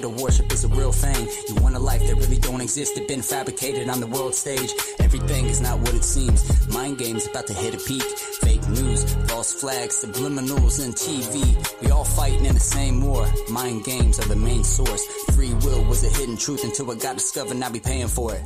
[0.00, 1.28] idol worship is a real thing.
[1.48, 4.72] You want a life that really don't exist, it been fabricated on the world stage.
[4.98, 6.40] Everything is not what it seems.
[6.68, 8.02] Mind games about to hit a peak.
[8.40, 11.36] Fake news, false flags, subliminals, and TV.
[11.82, 13.30] We all fighting in the same war.
[13.50, 15.04] Mind games are the main source.
[15.34, 18.42] Free will was a hidden truth until it got discovered, now we paying for it.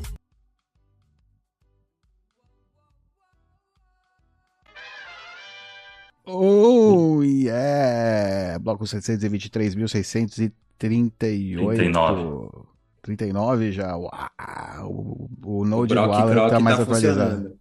[6.27, 8.59] Oh, yeah!
[8.59, 8.89] Bloco
[10.80, 11.75] 723.638.
[11.75, 12.48] 39.
[13.02, 13.96] 39 já.
[13.96, 14.90] Uau!
[14.90, 17.58] O, o Node o do Alan tá mais tá atualizado.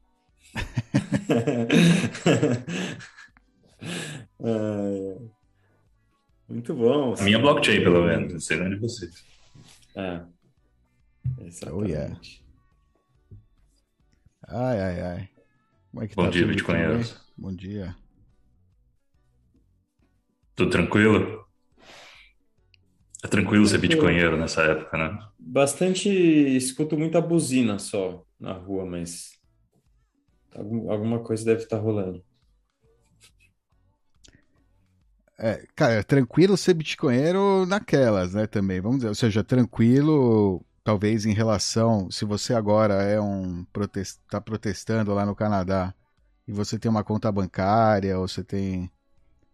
[4.40, 5.18] é...
[6.48, 7.16] Muito bom.
[7.18, 8.34] A minha blockchain, pelo menos.
[8.34, 9.26] Não sei de vocês.
[9.96, 10.22] É.
[11.42, 11.72] Exatamente.
[11.72, 12.20] Oh, yeah.
[14.48, 15.30] Ai, ai, ai.
[15.92, 17.18] Como é que Bom tá dia, Bitcoinheiros.
[17.38, 17.96] Bom dia.
[20.56, 21.43] Tudo tranquilo?
[23.24, 25.18] É tranquilo ser bitcoinheiro nessa época, né?
[25.40, 29.40] Bastante, escuto muita buzina só na rua, mas
[30.54, 32.24] alguma coisa deve estar rolando.
[35.40, 41.26] É, cara, é tranquilo ser bitcoinheiro naquelas, né, também, vamos dizer, ou seja, tranquilo, talvez
[41.26, 45.94] em relação, se você agora é um, protest, tá protestando lá no Canadá,
[46.48, 48.92] e você tem uma conta bancária, ou você tem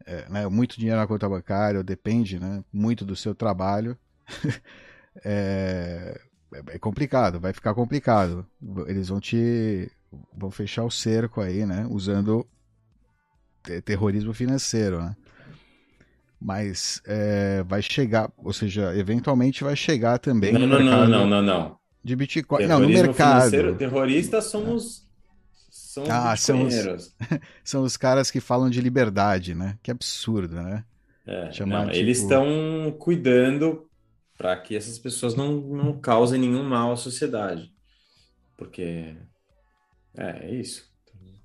[0.05, 3.97] é, né, muito dinheiro na conta bancária, depende né, muito do seu trabalho,
[5.23, 6.19] é,
[6.67, 8.45] é, complicado, vai ficar complicado.
[8.87, 9.91] Eles vão te.
[10.35, 11.85] vão fechar o cerco aí, né?
[11.89, 12.45] Usando
[13.85, 15.15] terrorismo financeiro, né?
[16.41, 20.53] Mas é, vai chegar, ou seja, eventualmente vai chegar também.
[20.53, 21.79] Não, não, não, não, não, não.
[22.01, 22.59] De Bitcoin.
[22.59, 23.75] Terrorismo não, no mercado.
[23.75, 25.08] Terroristas somos
[25.99, 27.15] são os ah, são os,
[27.63, 29.77] são os caras que falam de liberdade, né?
[29.81, 30.83] Que absurdo, né?
[31.25, 31.97] É, Chamar, não, tipo...
[31.97, 33.87] Eles estão cuidando
[34.37, 37.71] para que essas pessoas não, não causem nenhum mal à sociedade.
[38.57, 39.15] Porque
[40.17, 40.89] é, é isso.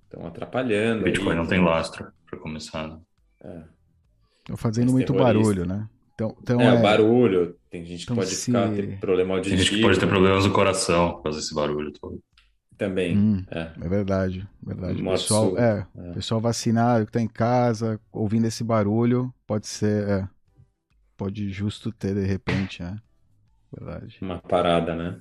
[0.05, 1.03] Estão atrapalhando.
[1.03, 2.89] O Bitcoin aí, não tem lastro, para começar.
[2.89, 2.99] Né?
[4.41, 4.57] Estão é.
[4.57, 5.89] fazendo muito barulho, né?
[6.15, 6.81] Então, então é, é...
[6.81, 7.57] barulho.
[7.69, 8.47] Tem gente que então pode se...
[8.47, 9.57] ficar, ter problema auditivo.
[9.57, 12.23] Tem gente que pode ter problemas no coração por causa desse barulho todo.
[12.77, 13.17] Também.
[13.17, 13.71] Hum, é.
[13.81, 13.89] é.
[13.89, 15.03] verdade, verdade.
[15.03, 16.13] pessoal, é, é.
[16.13, 20.29] pessoal vacinado que está em casa, ouvindo esse barulho, pode ser, é,
[21.17, 22.99] pode justo ter de repente, né?
[23.73, 24.19] Verdade.
[24.21, 25.21] Uma parada, né?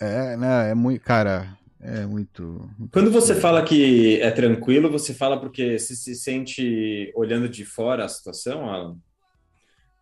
[0.00, 0.70] É, né?
[0.70, 2.68] É muito, cara, é muito.
[2.78, 7.64] muito Quando você fala que é tranquilo, você fala porque você se sente olhando de
[7.64, 8.96] fora a situação, Alan?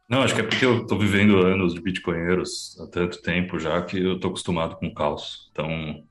[0.08, 3.82] Não, acho que é porque eu estou vivendo anos de bitcoinheiros há tanto tempo já
[3.82, 5.48] que eu estou acostumado com o caos.
[5.50, 6.04] Então,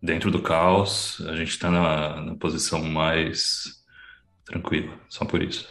[0.00, 3.84] dentro do caos, a gente está na, na, posição mais
[4.44, 5.68] tranquila, só por isso.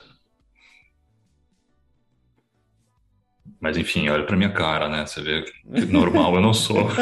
[3.60, 5.06] Mas enfim, olha para minha cara, né?
[5.06, 6.90] Você vê que normal eu não sou.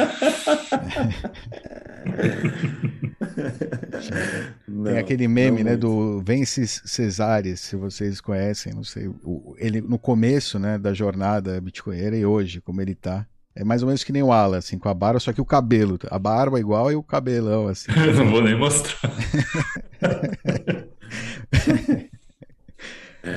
[4.84, 9.10] Tem aquele meme, né, do Vences Cesares, se vocês conhecem, não sei,
[9.58, 13.26] ele no começo, né, da jornada bitcoinera e hoje, como ele tá.
[13.56, 15.46] É mais ou menos que nem o Alan, assim, com a barba, só que o
[15.46, 15.98] cabelo.
[16.12, 17.90] A barba é igual e o cabelão, assim.
[18.16, 19.12] não vou nem mostrar.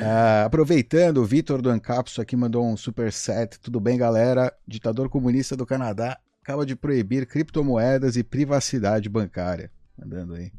[0.05, 3.59] ah, aproveitando, o Vitor do Ancapso aqui mandou um super set.
[3.61, 4.53] Tudo bem, galera?
[4.67, 9.71] Ditador comunista do Canadá acaba de proibir criptomoedas e privacidade bancária.
[9.99, 10.53] Mandando aí.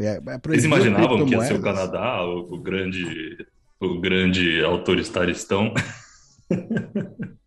[0.00, 3.46] É, é Eles imaginavam que ia ser o Canadá, o, o grande,
[3.80, 5.72] o grande autoristaristão.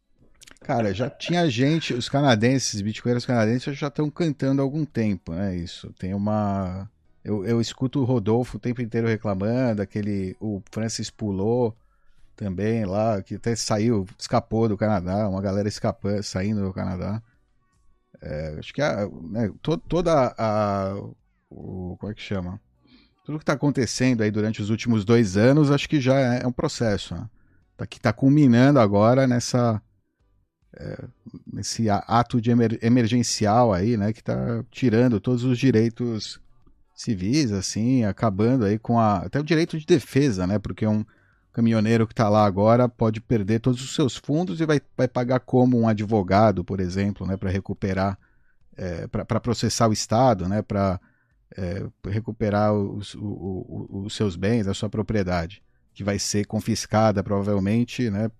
[0.61, 5.55] Cara, já tinha gente, os canadenses, bitcoinheiros canadenses já estão cantando há algum tempo, né?
[5.55, 5.91] Isso.
[5.99, 6.89] Tem uma.
[7.23, 10.35] Eu, eu escuto o Rodolfo o tempo inteiro reclamando, aquele.
[10.39, 11.75] O Francis pulou
[12.35, 17.21] também lá, que até saiu, escapou do Canadá, uma galera escapando, saindo do Canadá.
[18.19, 20.95] É, acho que a, né, to, toda a.
[21.49, 22.59] O, como é que chama?
[23.23, 26.47] Tudo que está acontecendo aí durante os últimos dois anos, acho que já é, é
[26.47, 27.13] um processo.
[27.13, 27.29] Né?
[27.77, 29.79] Tá, que está culminando agora nessa.
[30.75, 31.03] É,
[31.51, 34.11] nesse ato de emer, emergencial aí, né?
[34.11, 36.41] Que está tirando todos os direitos
[37.01, 40.59] civis, assim, acabando aí com a, até o direito de defesa, né?
[40.59, 41.03] Porque um
[41.51, 45.39] caminhoneiro que está lá agora pode perder todos os seus fundos e vai, vai pagar
[45.41, 48.17] como um advogado, por exemplo, né, para recuperar,
[48.77, 50.99] é, para processar o Estado, né, para
[51.57, 55.61] é, recuperar os, o, o, os seus bens, a sua propriedade,
[55.93, 58.31] que vai ser confiscada provavelmente né,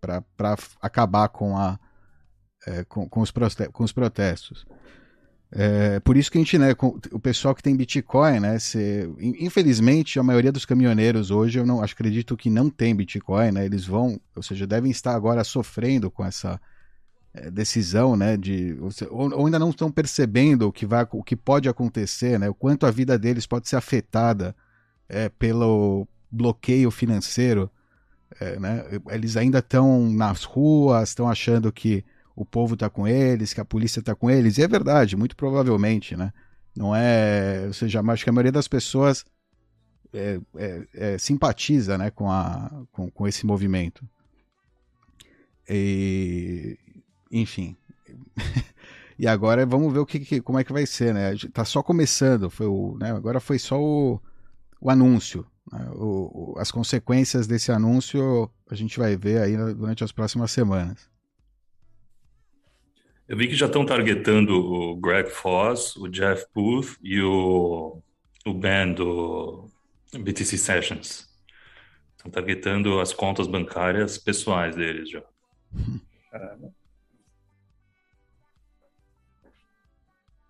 [0.00, 1.78] para acabar com, a,
[2.66, 3.32] é, com, com, os
[3.72, 4.66] com os protestos.
[5.50, 6.74] É, por isso que a gente, né,
[7.10, 11.82] o pessoal que tem Bitcoin, né, se, infelizmente a maioria dos caminhoneiros hoje eu não
[11.82, 16.22] acredito que não tem Bitcoin, né, eles vão, ou seja, devem estar agora sofrendo com
[16.22, 16.60] essa
[17.32, 18.76] é, decisão, né, de
[19.10, 22.54] ou, ou, ainda não estão percebendo o que vai, o que pode acontecer, né, o
[22.54, 24.54] quanto a vida deles pode ser afetada
[25.08, 27.70] é, pelo bloqueio financeiro,
[28.38, 32.04] é, né, eles ainda estão nas ruas, estão achando que
[32.38, 35.34] o povo está com eles, que a polícia está com eles, e é verdade, muito
[35.34, 36.32] provavelmente, né?
[36.76, 37.64] Não é.
[37.66, 39.24] Ou seja, acho que a maioria das pessoas
[40.12, 44.08] é, é, é, simpatiza né, com, a, com, com esse movimento.
[45.68, 46.78] E,
[47.32, 47.76] enfim.
[49.18, 51.32] e agora vamos ver o que, que, como é que vai ser, né?
[51.52, 54.20] Tá só começando, foi o, né, agora foi só o,
[54.80, 55.44] o anúncio.
[55.72, 55.90] Né?
[55.90, 61.17] O, o, as consequências desse anúncio a gente vai ver aí durante as próximas semanas.
[63.28, 68.02] Eu vi que já estão targetando o Greg Foss, o Jeff Booth e o,
[68.46, 69.70] o Ben do
[70.14, 71.28] BTC Sessions.
[72.16, 75.22] Estão targetando as contas bancárias pessoais deles já.
[76.30, 76.74] Caramba.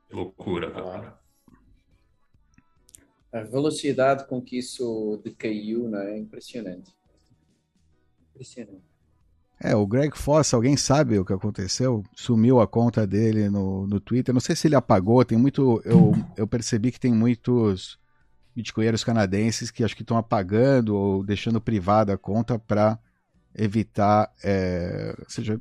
[0.08, 1.18] Que loucura, cara.
[3.32, 6.94] A velocidade com que isso decaiu né, é impressionante.
[8.30, 8.87] Impressionante.
[9.60, 12.04] É, o Greg Foss, alguém sabe o que aconteceu?
[12.14, 14.32] Sumiu a conta dele no, no Twitter.
[14.32, 15.82] Não sei se ele apagou, tem muito.
[15.84, 17.98] Eu, eu percebi que tem muitos
[18.54, 22.98] bitcoinheiros canadenses que acho que estão apagando ou deixando privada a conta para
[23.54, 25.60] evitar, é, ou seja,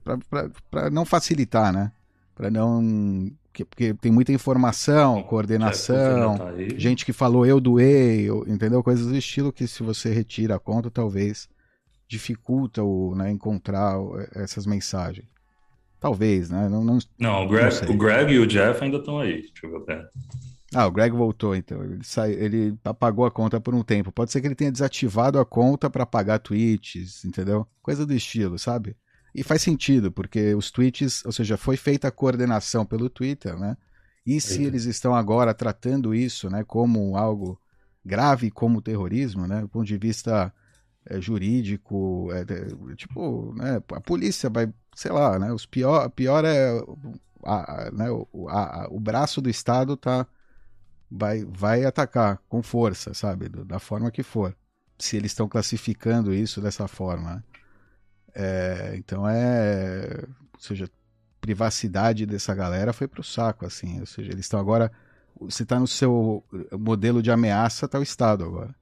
[0.69, 1.91] para não facilitar, né?
[2.35, 3.31] Para não.
[3.71, 8.83] Porque tem muita informação, coordenação, tá gente que falou eu doei, entendeu?
[8.83, 11.49] Coisas do estilo que se você retira a conta, talvez
[12.07, 13.95] dificulta o, né, encontrar
[14.35, 15.27] essas mensagens.
[15.99, 16.69] Talvez, né?
[16.69, 19.41] Não, não, não, o, Greg, não o Greg e o Jeff ainda estão aí.
[19.41, 20.07] Deixa eu ver.
[20.73, 21.83] Ah, o Greg voltou, então.
[21.83, 24.11] Ele, sai, ele apagou a conta por um tempo.
[24.11, 27.65] Pode ser que ele tenha desativado a conta para apagar tweets, entendeu?
[27.81, 28.95] Coisa do estilo, sabe?
[29.33, 33.75] E faz sentido, porque os tweets, ou seja, foi feita a coordenação pelo Twitter, né?
[34.25, 37.57] E se eles estão agora tratando isso, né, como algo
[38.03, 40.53] grave como terrorismo, né, do ponto de vista
[41.09, 46.69] é, jurídico, é, tipo, né, a polícia vai, sei lá, né, os pior, pior é
[47.43, 50.27] a, né, o, a, o braço do Estado tá
[51.09, 54.55] vai, vai atacar com força, sabe, da forma que for,
[54.99, 57.35] se eles estão classificando isso dessa forma.
[57.35, 57.43] Né.
[58.35, 60.89] É, então é, ou seja,
[61.39, 64.91] privacidade dessa galera foi pro saco, assim, ou seja, eles estão agora,
[65.39, 66.43] você está no seu
[66.73, 68.75] modelo de ameaça, tá o Estado agora.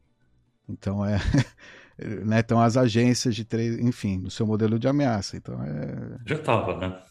[0.67, 1.19] Então é
[1.97, 5.37] né, estão as agências de trade, enfim, no seu modelo de ameaça.
[5.37, 6.19] Então é...
[6.25, 7.01] Já estava, né?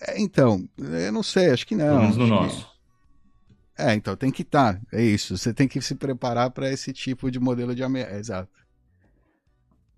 [0.00, 1.86] É, então, eu não sei, acho que não.
[1.86, 2.66] Pelo menos no nosso.
[2.66, 3.82] Que...
[3.82, 4.74] É, então tem que estar.
[4.74, 5.36] Tá, é isso.
[5.36, 8.14] Você tem que se preparar para esse tipo de modelo de ameaça.
[8.14, 8.52] Exato.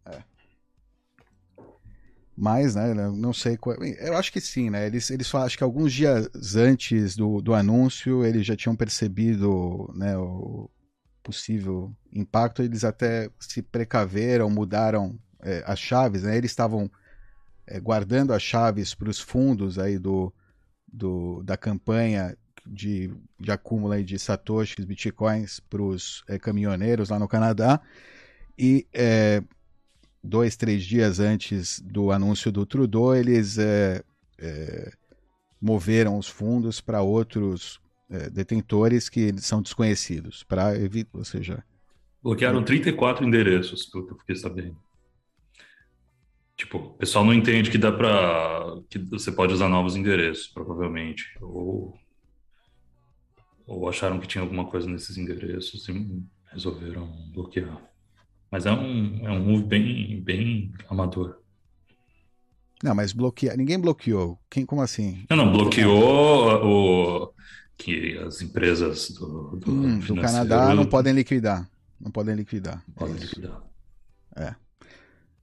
[0.07, 0.23] É.
[2.37, 3.77] Mas, né, não sei qual...
[3.83, 4.87] Eu acho que sim, né?
[4.87, 9.91] Eles, eles falam, acho que alguns dias antes do, do anúncio, eles já tinham percebido
[9.95, 10.71] né, o,
[11.27, 16.37] possível impacto, eles até se precaveram, mudaram é, as chaves, né?
[16.37, 16.89] Eles estavam
[17.67, 20.33] é, guardando as chaves para os fundos aí do,
[20.87, 27.27] do, da campanha de, de acúmulo de satoshis, bitcoins para os é, caminhoneiros lá no
[27.27, 27.81] Canadá
[28.57, 29.43] e é,
[30.23, 34.01] dois, três dias antes do anúncio do Trudeau, eles é,
[34.39, 34.93] é,
[35.61, 41.65] moveram os fundos para outros é, detentores que são desconhecidos, para evitar, ou seja...
[42.23, 44.77] Bloquearam 34 endereços, pelo que eu fiquei sabendo.
[46.57, 51.37] Tipo, o pessoal não entende que dá para que você pode usar novos endereços, provavelmente,
[51.41, 51.95] ou
[53.67, 56.23] ou acharam que tinha alguma coisa nesses endereços e
[56.53, 57.83] resolveram bloquear.
[58.51, 61.41] Mas é um, é um move bem, bem amador.
[62.83, 63.57] Não, mas bloquear.
[63.57, 64.39] Ninguém bloqueou.
[64.49, 65.27] Quem, como assim?
[65.29, 67.35] Não, não, bloqueou o,
[67.77, 71.69] que as empresas do, do, hum, do Canadá não podem liquidar.
[72.01, 72.83] Não podem liquidar.
[72.89, 73.63] Não podem é liquidar.
[74.37, 74.55] É.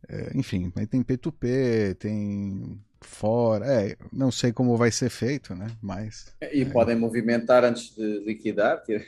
[0.10, 0.32] é.
[0.36, 3.66] Enfim, tem P2P, tem fora.
[3.66, 5.68] É, não sei como vai ser feito, né?
[5.82, 6.34] Mas.
[6.52, 6.66] E é.
[6.66, 9.06] podem movimentar antes de liquidar, tirar,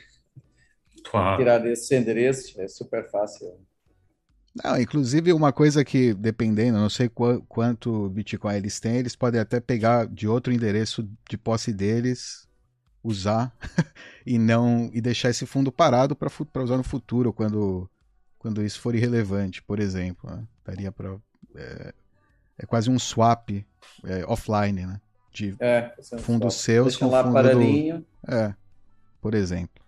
[1.04, 1.38] claro.
[1.38, 3.54] tirar desses endereços, é super fácil.
[4.64, 9.38] Não, inclusive uma coisa que, dependendo, não sei qu quanto Bitcoin eles têm, eles podem
[9.38, 12.46] até pegar de outro endereço de posse deles
[13.06, 13.52] usar
[14.26, 17.88] e não e deixar esse fundo parado para usar no futuro quando
[18.38, 20.44] quando isso for irrelevante, por exemplo, né?
[20.64, 21.16] daria para
[21.54, 21.94] é,
[22.58, 23.50] é, quase um swap
[24.04, 25.00] é, offline, né?
[25.32, 27.98] de é, fundos seus com lá fundo paradinho.
[27.98, 28.34] Do...
[28.34, 28.54] É,
[29.20, 29.84] por exemplo.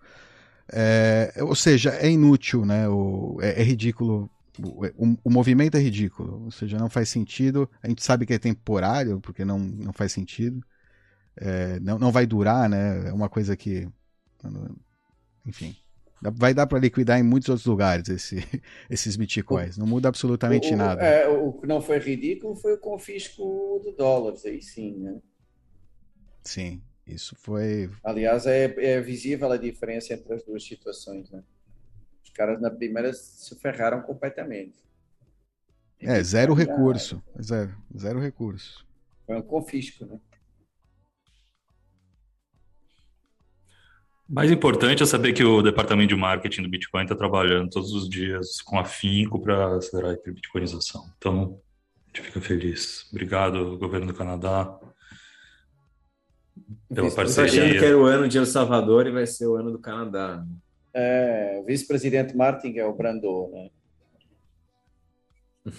[0.71, 2.89] É, ou seja, é inútil, né?
[2.89, 4.31] O, é, é ridículo.
[4.61, 7.71] O, o, movimento é ridículo, ou seja, não faz sentido.
[7.83, 10.63] A gente sabe que é temporário, porque não, não faz sentido.
[11.41, 13.09] É, não, não vai durar, né?
[13.09, 13.89] É uma coisa que.
[15.47, 15.77] Enfim.
[16.21, 18.37] Vai dar para liquidar em muitos outros lugares esse,
[18.91, 19.79] esses bitcoins.
[19.79, 21.01] Não muda absolutamente o, nada.
[21.05, 25.21] É, o que não foi ridículo foi o confisco de dólares, aí sim, né?
[26.43, 27.89] Sim, isso foi.
[28.03, 31.43] Aliás, é, é visível a diferença entre as duas situações, né?
[32.25, 34.77] Os caras na primeira se ferraram completamente.
[36.01, 37.23] É, zero recurso.
[37.41, 38.87] Zero, zero recurso.
[39.25, 40.19] Foi um confisco, né?
[44.29, 48.07] Mais importante é saber que o departamento de marketing do Bitcoin está trabalhando todos os
[48.07, 51.11] dias com afinco para acelerar a bitcoinização.
[51.17, 51.59] Então,
[52.05, 53.09] a gente fica feliz.
[53.11, 54.79] Obrigado, governo do Canadá,
[56.93, 57.47] pela parceria.
[57.47, 59.79] Estou achando que era o ano de El Salvador e vai ser o ano do
[59.79, 60.45] Canadá.
[60.93, 63.71] É, o vice-presidente Martin é o Brandon, né?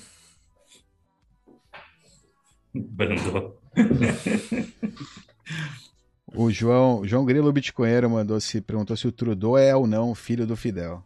[2.74, 3.53] Brandon.
[6.36, 10.46] O João, João Grilo Bitcoinheiro mandou se perguntou se o Trudeau é ou não filho
[10.46, 11.04] do Fidel.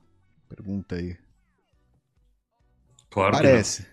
[0.49, 1.17] Pergunta aí.
[3.09, 3.85] Claro Parece.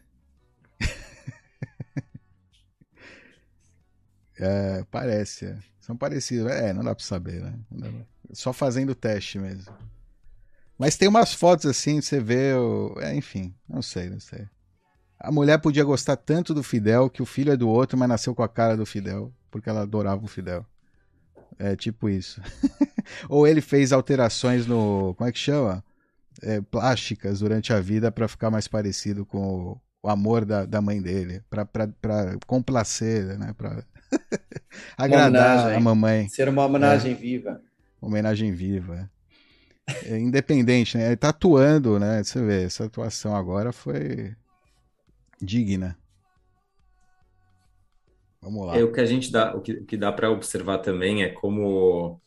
[4.38, 5.46] é, parece.
[5.46, 5.58] É.
[5.80, 6.50] São parecidos.
[6.50, 7.54] É, não dá pra saber, né?
[8.32, 9.72] Só fazendo o teste mesmo.
[10.78, 12.54] Mas tem umas fotos assim, você vê.
[12.54, 12.96] O...
[13.00, 14.48] É, enfim, não sei, não sei.
[15.18, 18.34] A mulher podia gostar tanto do Fidel que o filho é do outro, mas nasceu
[18.34, 20.64] com a cara do Fidel, porque ela adorava o Fidel.
[21.60, 22.40] É tipo isso.
[23.28, 25.14] Ou ele fez alterações no.
[25.14, 25.84] Como é que chama?
[26.42, 30.80] É, plásticas durante a vida para ficar mais parecido com o, o amor da, da
[30.80, 31.42] mãe dele.
[31.50, 33.52] para complacer, né?
[33.52, 33.84] Pra
[34.96, 36.30] agradar a mamãe.
[36.30, 37.14] Ser uma homenagem é.
[37.14, 37.60] viva.
[38.00, 39.10] Homenagem viva.
[40.06, 41.08] É independente, né?
[41.08, 42.22] Ele tá atuando, né?
[42.22, 44.34] Você vê, essa atuação agora foi
[45.42, 45.94] digna.
[48.42, 48.78] Vamos lá.
[48.78, 51.28] É, o que a gente dá, o que, o que dá para observar também é
[51.28, 52.20] como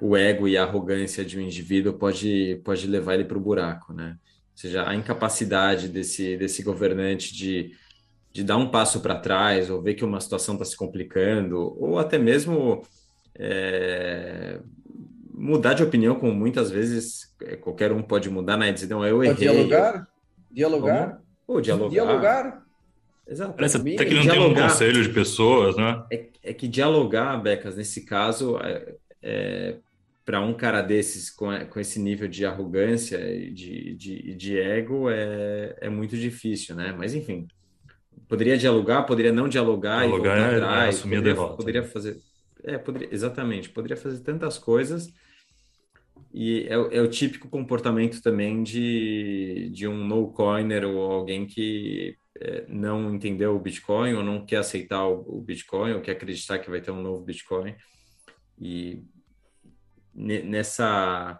[0.00, 3.92] o ego e a arrogância de um indivíduo pode, pode levar ele para o buraco,
[3.92, 4.16] né?
[4.52, 7.72] Ou seja, a incapacidade desse, desse governante de,
[8.32, 11.98] de dar um passo para trás, ou ver que uma situação está se complicando, ou
[11.98, 12.82] até mesmo
[13.34, 14.58] é,
[15.32, 18.72] mudar de opinião, como muitas vezes é, qualquer um pode mudar, né?
[18.72, 19.36] Dizer, não, eu errei.
[19.36, 20.08] dialogar?
[20.50, 21.22] Dialogar?
[21.46, 21.90] Ou dialogar.
[21.90, 22.69] Dialogar.
[23.30, 23.54] Exato.
[23.54, 26.02] Parece até que não dialogar, tem um conselho de pessoas, né?
[26.10, 29.76] É, é que dialogar, Becas, nesse caso, é, é
[30.24, 35.08] para um cara desses com, com esse nível de arrogância e de, de, de ego
[35.10, 36.94] é, é muito difícil, né?
[36.96, 37.46] Mas enfim,
[38.28, 41.56] poderia dialogar, poderia não dialogar, dialogar e voltar é, atrás, assumir poderia, a derrota.
[41.56, 42.16] Poderia fazer,
[42.64, 45.12] é, poderia, exatamente, poderia fazer tantas coisas
[46.32, 52.19] e é, é, o típico comportamento também de, de um no-coiner ou alguém que é,
[52.68, 56.80] não entendeu o Bitcoin ou não quer aceitar o, Bitcoin ou quer acreditar que vai
[56.80, 57.74] ter um novo Bitcoin.
[58.58, 59.04] E
[60.14, 61.38] nessa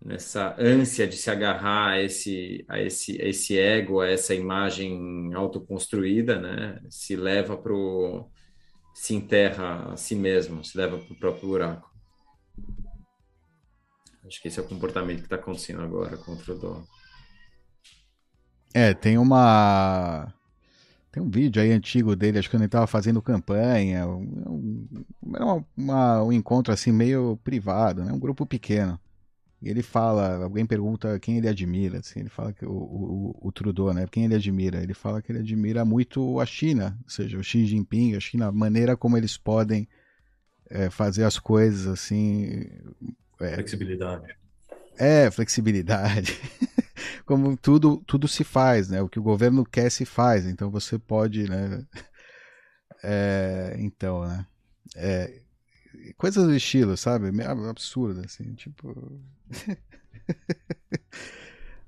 [0.00, 5.34] nessa ânsia de se agarrar a esse a esse a esse ego, a essa imagem
[5.34, 7.74] autoconstruída, né, se leva para
[8.94, 11.88] se enterra a si mesmo, se leva para o próprio buraco.
[14.26, 16.84] Acho que esse é o comportamento que está acontecendo agora contra o Dom.
[18.74, 20.32] É, tem uma
[21.18, 24.06] tem um vídeo aí antigo dele, acho que quando ele tava fazendo campanha.
[24.06, 24.86] Um,
[25.34, 28.12] era uma, uma, um encontro assim meio privado, né?
[28.12, 28.98] Um grupo pequeno.
[29.60, 33.50] E ele fala, alguém pergunta quem ele admira, assim, ele fala que o, o, o
[33.50, 34.06] Trudeau, né?
[34.08, 34.80] Quem ele admira?
[34.80, 38.46] Ele fala que ele admira muito a China, ou seja, o Xi Jinping, a China,
[38.46, 39.88] a maneira como eles podem
[40.70, 42.70] é, fazer as coisas assim.
[43.40, 44.36] É, flexibilidade.
[44.96, 46.38] É, flexibilidade.
[47.24, 49.02] como tudo, tudo se faz, né?
[49.02, 51.84] O que o governo quer se faz, então você pode, né?
[53.02, 54.46] É, então, né?
[54.96, 55.40] É,
[56.16, 57.30] coisas do estilo, sabe?
[57.32, 59.20] Meio absurdo, assim, tipo.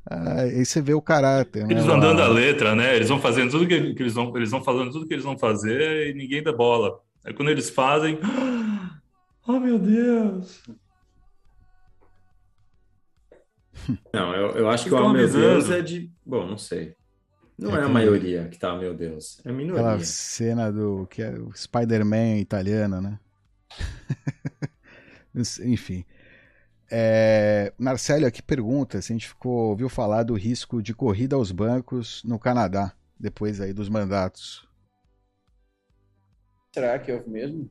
[0.07, 1.67] ah, aí você vê o caráter.
[1.67, 1.75] Né?
[1.75, 2.97] Eles vão dando a letra, né?
[2.97, 5.39] Eles vão fazendo tudo que, que, eles vão, eles vão falando tudo que eles vão
[5.39, 7.01] fazer e ninguém dá bola.
[7.25, 8.19] Aí quando eles fazem,
[9.47, 10.63] oh meu Deus,
[14.15, 16.11] Não, eu, eu acho que o meu Deus é de.
[16.25, 16.95] Bom, não sei.
[17.59, 19.41] Não é, é a maioria que tá, meu Deus.
[19.45, 19.83] É a minoria.
[19.83, 23.19] Aquela cena do que é o Spider-Man italiano, né?
[25.65, 26.05] Enfim.
[26.91, 31.53] É, Marcelo aqui pergunta se a gente ficou, ouviu falar do risco de corrida aos
[31.53, 34.67] bancos no Canadá, depois aí dos mandatos.
[36.75, 37.71] Será que houve mesmo?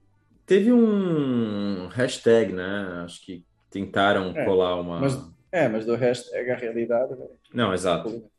[0.49, 3.03] teve um hashtag, né?
[3.05, 4.99] Acho que tentaram é, colar uma.
[4.99, 7.15] Mas, é, mas do hashtag a realidade.
[7.15, 7.25] Né?
[7.53, 8.29] Não, exato.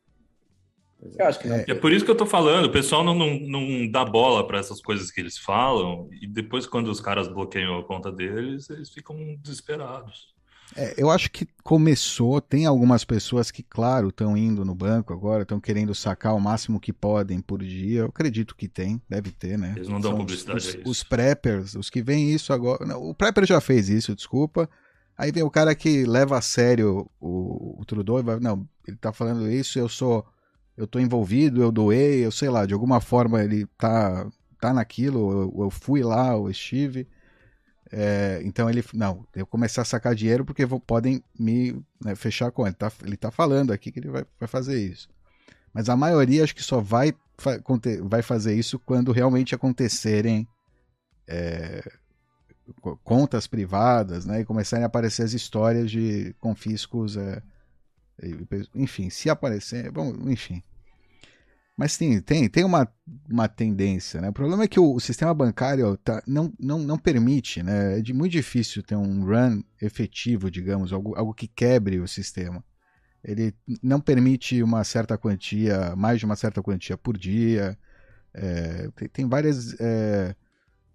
[1.18, 1.56] Eu acho que não.
[1.56, 4.46] É, é por isso que eu tô falando, o pessoal não, não, não dá bola
[4.46, 8.68] para essas coisas que eles falam, e depois, quando os caras bloqueiam a conta deles,
[8.68, 10.34] eles ficam desesperados.
[10.76, 15.42] É, eu acho que começou, tem algumas pessoas que, claro, estão indo no banco agora,
[15.42, 18.00] estão querendo sacar o máximo que podem por dia.
[18.00, 19.74] Eu acredito que tem, deve ter, né?
[19.76, 20.88] Eles não dão São publicidade os, a isso.
[20.88, 22.86] Os preppers, os que veem isso agora.
[22.86, 24.70] Não, o prepper já fez isso, desculpa.
[25.20, 28.96] Aí vem o cara que leva a sério o, o Trudeau e vai, não, ele
[28.96, 30.24] tá falando isso, eu sou,
[30.78, 34.26] eu tô envolvido, eu doei, eu sei lá, de alguma forma ele tá,
[34.58, 37.06] tá naquilo, eu, eu fui lá, eu estive.
[37.92, 42.46] É, então ele, não, eu começar a sacar dinheiro porque vou, podem me né, fechar
[42.46, 42.72] a conta.
[42.72, 45.06] Tá, ele está falando aqui que ele vai, vai fazer isso.
[45.70, 47.12] Mas a maioria acho que só vai,
[48.04, 50.48] vai fazer isso quando realmente acontecerem
[51.28, 51.82] é,
[53.02, 54.40] contas privadas, né?
[54.40, 57.16] E começarem a aparecer as histórias de confiscos.
[57.16, 57.42] É,
[58.74, 60.62] enfim, se aparecer, bom, enfim.
[61.80, 62.86] Mas tem, tem, tem uma,
[63.26, 64.28] uma tendência, né?
[64.28, 67.98] O problema é que o, o sistema bancário tá, não, não, não permite, né?
[67.98, 72.62] É de muito difícil ter um run efetivo, digamos, algo, algo que quebre o sistema.
[73.24, 77.78] Ele não permite uma certa quantia, mais de uma certa quantia por dia.
[78.34, 80.36] É, tem, tem, várias é,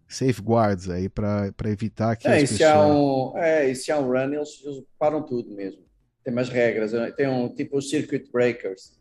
[0.07, 2.57] safeguards aí para evitar que é, as pessoas...
[2.57, 5.83] Se há um, é, e se há um run, eles, eles param tudo mesmo.
[6.23, 6.93] Tem mais regras.
[6.93, 7.11] Né?
[7.11, 8.95] Tem um tipo circuit breakers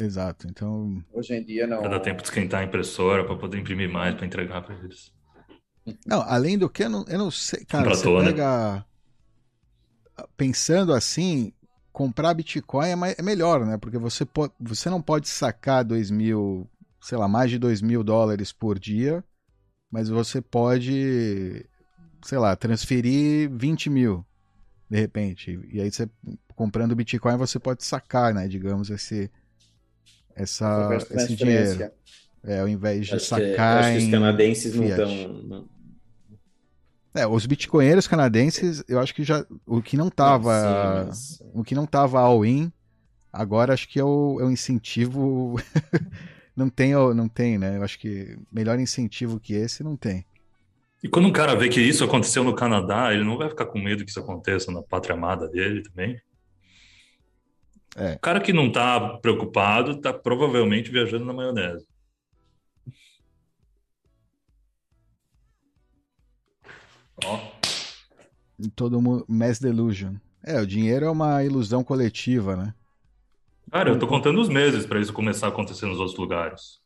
[0.00, 0.46] Exato.
[0.48, 1.02] Então.
[1.12, 1.82] Hoje em dia não.
[1.82, 5.12] Dar tempo de esquentar a impressora para poder imprimir mais para entregar para eles.
[6.06, 7.64] Não, além do que, eu não, eu não sei.
[7.64, 8.24] Cara, você né?
[8.24, 8.84] pega.
[10.36, 11.52] Pensando assim,
[11.92, 13.76] comprar Bitcoin é, mais, é, melhor, né?
[13.76, 16.68] Porque você, pode, você não pode sacar dois mil,
[17.04, 19.22] sei lá, mais de dois mil dólares por dia,
[19.90, 21.64] mas você pode,
[22.24, 24.26] sei lá, transferir 20 mil
[24.88, 25.60] de repente.
[25.70, 26.08] E aí você
[26.56, 28.48] comprando Bitcoin você pode sacar, né?
[28.48, 29.30] Digamos, esse
[30.34, 31.90] essa, esse dinheiro.
[32.42, 33.54] É, ao invés de acho sacar.
[33.54, 35.68] Que, acho que os canadenses não estão.
[37.14, 39.46] É, os bitcoinheiros canadenses, eu acho que já.
[39.66, 40.52] O que não tava.
[40.52, 41.42] Sim, mas...
[41.54, 42.72] O que não tava all-in,
[43.32, 45.56] agora acho que é o, é o incentivo.
[46.56, 47.76] não tem, não tem, né?
[47.76, 50.24] Eu acho que melhor incentivo que esse não tem.
[51.02, 53.78] E quando um cara vê que isso aconteceu no Canadá, ele não vai ficar com
[53.78, 56.18] medo que isso aconteça na pátria amada dele também?
[57.96, 58.14] É.
[58.14, 61.86] O cara que não está preocupado está provavelmente viajando na maionese.
[67.24, 67.38] Ó.
[68.74, 69.24] Todo mundo.
[69.28, 70.14] Mass delusion.
[70.42, 72.74] É, o dinheiro é uma ilusão coletiva, né?
[73.70, 76.80] Cara, eu tô contando os meses para isso começar a acontecer nos outros lugares.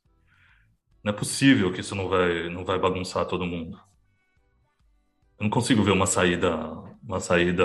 [1.03, 3.79] Não é possível que isso não vai, não vai bagunçar todo mundo.
[5.39, 6.57] Eu não consigo ver uma saída,
[7.03, 7.65] uma saída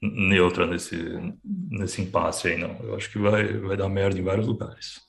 [0.00, 0.96] neutra nesse,
[1.44, 2.76] nesse impasse aí, não.
[2.80, 5.00] Eu acho que vai, vai dar merda em vários lugares.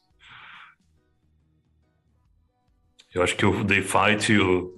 [3.13, 4.77] Eu acho que o Day Fight o,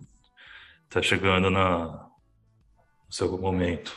[0.89, 3.95] tá chegando na, no seu momento.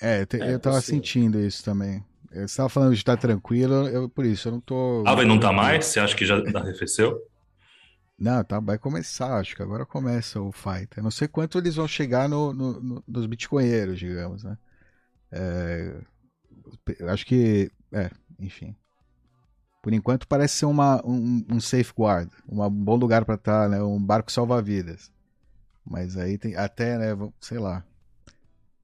[0.00, 2.04] É, eu, é, tava sentindo isso também.
[2.30, 5.04] Você estava falando de estar tranquilo, eu, por isso, eu não tô.
[5.06, 5.86] Ah, vai não tá mais?
[5.86, 7.20] Você acha que já arrefeceu?
[8.18, 10.88] Não, tá, vai começar, acho que agora começa o fight.
[10.96, 14.56] Eu não sei quanto eles vão chegar no, no, no nos bitcoinheiros, digamos, né?
[15.30, 16.00] É,
[17.08, 18.74] acho que, é, enfim.
[19.82, 23.82] Por enquanto parece ser uma, um, um safeguard, um bom lugar para estar, tá, né?
[23.82, 25.12] Um barco salva-vidas.
[25.84, 27.84] Mas aí tem até, né, sei lá,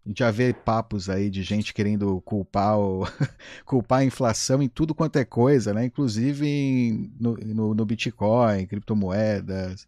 [0.04, 3.04] a gente já vê papos aí de gente querendo culpar, o,
[3.66, 5.84] culpar a inflação em tudo quanto é coisa, né?
[5.84, 9.86] Inclusive em, no, no, no, Bitcoin, criptomoedas.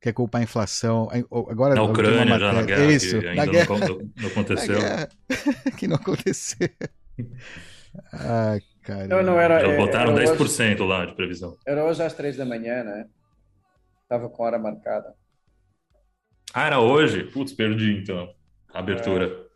[0.00, 1.10] Quer culpar a inflação.
[1.50, 3.78] Agora, na Ucrânia, já na guerra, Isso, que ainda na guerra.
[3.78, 4.76] Não, não aconteceu.
[5.76, 6.70] que não aconteceu.
[8.14, 9.06] Ai, cara.
[9.08, 11.54] Não, não era, já botaram era 10% hoje, lá de previsão.
[11.66, 13.06] Era hoje às três da manhã, né?
[14.08, 15.14] Tava com hora marcada.
[16.54, 17.24] Ah, era hoje?
[17.24, 18.32] Putz, perdi então.
[18.72, 19.49] A abertura.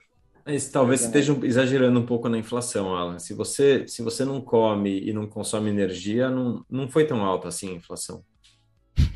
[0.44, 3.18] Mas talvez você esteja exagerando um pouco na inflação, Alan.
[3.18, 7.48] Se você, se você não come e não consome energia, não, não foi tão alta
[7.48, 8.24] assim a inflação.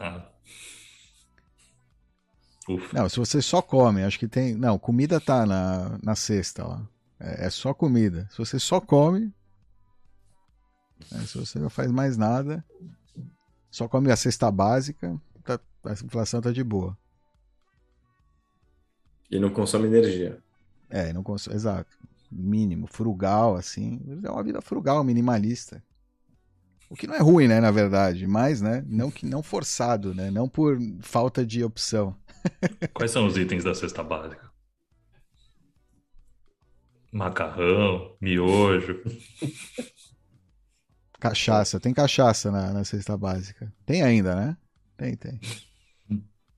[0.00, 0.30] Ah.
[2.92, 4.54] Não, se você só come, acho que tem.
[4.54, 6.88] Não, comida tá na, na cesta lá.
[7.18, 8.28] É, é só comida.
[8.30, 9.32] Se você só come.
[11.10, 12.64] Né, se você não faz mais nada,
[13.70, 16.96] só come a cesta básica, tá, a inflação tá de boa.
[19.30, 20.40] E não consome energia.
[20.90, 21.96] É, não consome, exato.
[22.30, 24.00] Mínimo, frugal, assim.
[24.22, 25.82] É uma vida frugal, minimalista.
[26.90, 30.30] O que não é ruim, né, na verdade, mas, né, não que não forçado, né,
[30.30, 32.16] não por falta de opção.
[32.94, 34.48] Quais são os itens da cesta básica?
[37.12, 39.02] Macarrão, miojo.
[41.20, 43.72] Cachaça, tem cachaça na, na cesta básica.
[43.84, 44.56] Tem ainda, né?
[44.96, 45.40] Tem, tem.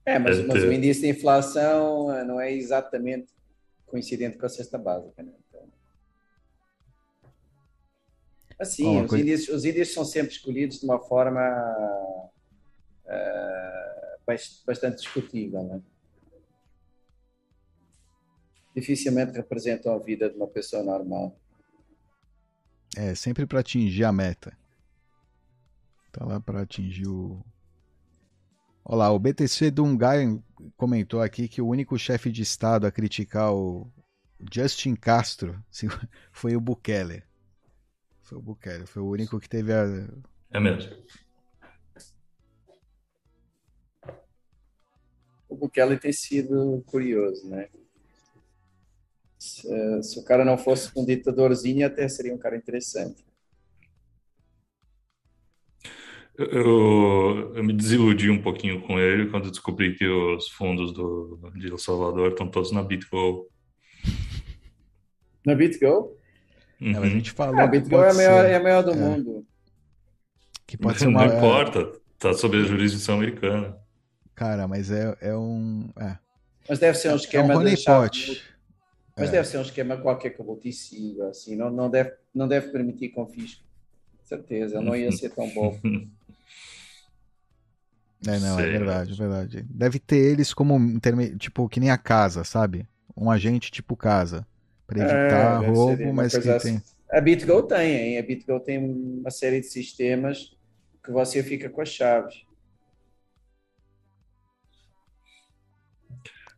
[0.05, 3.33] É, mas, mas o índice de inflação eh, não é exatamente
[3.91, 5.33] coincidente com a cesta básica, né?
[5.47, 5.69] Então...
[8.57, 9.23] Assim, os, coisa...
[9.23, 11.41] índices, os índices são sempre escolhidos de uma forma
[13.05, 14.21] uh,
[14.65, 15.81] bastante discutível, né?
[18.73, 21.37] Dificilmente representam a vida de uma pessoa normal.
[22.95, 24.57] É, sempre para atingir a meta.
[26.11, 27.43] Tá lá para atingir o.
[28.83, 30.41] Olha lá, o BTC Dungai
[30.75, 33.87] comentou aqui que o único chefe de Estado a criticar o
[34.51, 35.63] Justin Castro
[36.31, 37.23] foi o Bukele.
[38.21, 39.85] Foi o Bukele, foi o único que teve a.
[40.51, 40.91] É mesmo.
[45.47, 47.67] O Bukele tem sido curioso, né?
[49.37, 53.25] Se, se, o cara não fosse um ditadorzinho, até seria um cara interessante.
[56.51, 61.69] Eu, eu me desiludi um pouquinho com ele quando descobri que os fundos do, de
[61.69, 63.47] El Salvador estão todos na BitGo.
[65.45, 66.17] Na BitGo?
[66.79, 66.95] Uhum.
[66.95, 67.59] É, a gente falou.
[67.59, 68.95] Ah, a BitGo é a maior, é a maior do é.
[68.95, 69.45] mundo.
[70.65, 71.25] Que pode ser uma...
[71.25, 73.77] Não importa, tá sob a jurisdição americana.
[74.33, 75.89] Cara, mas é, é um.
[75.99, 76.17] É.
[76.67, 77.75] Mas deve ser um esquema é um de
[79.17, 79.33] mas é.
[79.33, 83.63] deve ser um esquema qualquer caboticio, assim, não, não, deve, não deve permitir confisco.
[84.23, 85.77] Certeza, não ia ser tão bom.
[88.27, 89.65] É, não, é Sei, é verdade, é verdade.
[89.69, 90.77] Deve ter eles como,
[91.39, 92.87] tipo, que nem a casa, sabe?
[93.17, 94.45] Um agente tipo casa.
[94.85, 96.79] Pra evitar é, roubo, mas que assim.
[96.79, 96.83] tem.
[97.11, 98.19] A BitGo tem, hein?
[98.19, 100.55] A BitGo tem uma série de sistemas
[101.03, 102.45] que você fica com as chaves.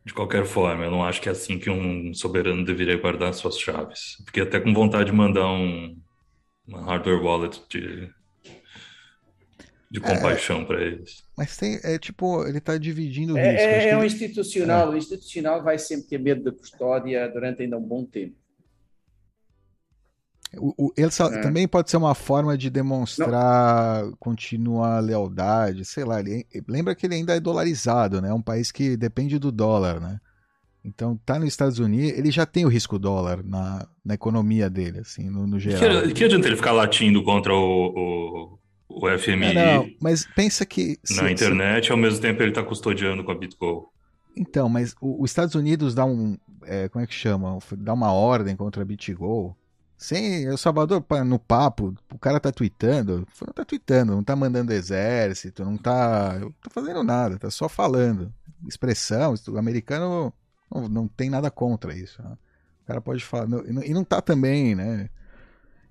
[0.04, 3.58] De qualquer forma, eu não acho que é assim que um soberano deveria guardar suas
[3.58, 4.22] chaves.
[4.26, 5.96] Fiquei até com vontade de mandar um
[6.66, 8.10] uma hardware wallet de,
[9.94, 11.22] de é, compaixão é, para eles.
[11.38, 13.68] Mas tem, é tipo, ele está dividindo o é, risco.
[13.68, 14.90] É, é um institucional.
[14.90, 18.34] O institucional vai sempre ter medo da custódia durante ainda um bom tempo.
[20.56, 21.40] O, o, ele é.
[21.40, 26.18] também pode ser uma forma de demonstrar contínua lealdade, sei lá.
[26.18, 28.30] Ele, lembra que ele ainda é dolarizado, né?
[28.30, 30.20] É um país que depende do dólar, né?
[30.84, 34.98] Então, tá nos Estados Unidos, ele já tem o risco dólar na, na economia dele,
[34.98, 36.02] assim, no, no geral.
[36.02, 38.58] Que, que adianta ele ficar latindo contra o, o,
[38.94, 39.56] o FMI?
[39.56, 40.98] É, não, mas pensa que...
[41.10, 41.92] Na se, internet, se...
[41.92, 43.82] ao mesmo tempo ele tá custodiando com a Bitcoin.
[44.36, 46.36] Então, mas os Estados Unidos dá um...
[46.64, 47.58] É, como é que chama?
[47.76, 49.56] Dá uma ordem contra a BitGo
[49.96, 54.72] sem El Salvador, no papo, o cara tá tweetando, não tá tweetando, não tá mandando
[54.72, 58.32] exército, não tá, não tá fazendo nada, tá só falando.
[58.66, 60.32] Expressão, o americano
[60.70, 62.22] não, não tem nada contra isso.
[62.22, 62.36] Né?
[62.82, 65.08] O cara pode falar, não, e não tá também, né?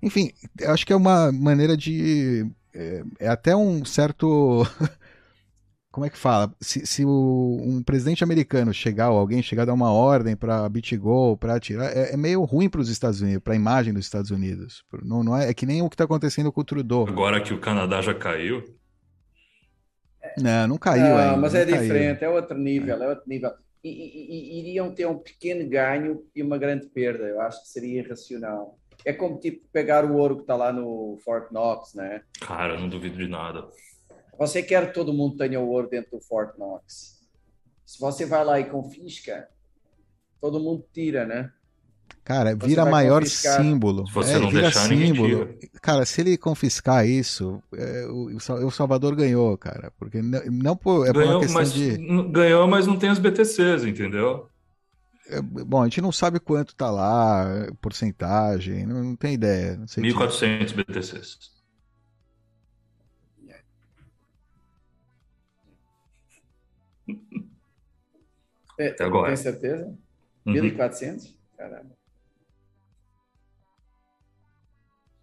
[0.02, 0.30] Enfim,
[0.66, 2.46] acho que é uma maneira de.
[2.74, 4.66] É, é até um certo
[5.94, 6.52] como é que fala?
[6.60, 10.68] Se, se o, um presidente americano chegar, ou alguém chegar a dar uma ordem para
[10.68, 14.04] BitGo, para atirar, é, é, meio ruim para os Estados Unidos, para a imagem dos
[14.04, 14.82] Estados Unidos.
[15.04, 17.06] Não, não é, é que nem o que está acontecendo com o Trudeau.
[17.06, 18.64] Agora que o Canadá já caiu.
[20.36, 21.36] Não, não caiu não, ainda.
[21.36, 22.32] Mas é diferente, caiu.
[22.32, 23.52] é outro nível, é, é outro nível.
[23.84, 27.22] E, e, e, iriam ter um pequeno ganho e uma grande perda.
[27.22, 28.80] Eu acho que seria irracional.
[29.04, 32.22] É como tipo pegar o ouro que está lá no Fort Knox, né?
[32.40, 33.68] Cara, não duvido de nada.
[34.38, 37.20] Você quer que todo mundo tenha o ouro dentro do Fort Knox.
[37.84, 39.48] Se você vai lá e confisca,
[40.40, 41.52] todo mundo tira, né?
[42.24, 43.60] Cara, vira maior confiscar.
[43.60, 44.06] símbolo.
[44.06, 45.58] Se você é, não vira deixar, símbolo.
[45.82, 48.36] Cara, se ele confiscar isso, é, o,
[48.66, 49.92] o Salvador ganhou, cara.
[49.98, 51.98] Porque não, não por, é ganhou, por uma questão mas, de.
[52.30, 54.48] Ganhou, mas não tem os BTCs, entendeu?
[55.28, 57.46] É, bom, a gente não sabe quanto tá lá,
[57.80, 59.76] porcentagem, não, não tem ideia.
[59.76, 61.54] Não 1.400 BTCs.
[68.76, 69.28] É, Até agora.
[69.28, 69.86] Tem certeza?
[70.44, 70.54] Uhum.
[70.54, 71.32] 1.400?
[71.56, 71.96] Caramba.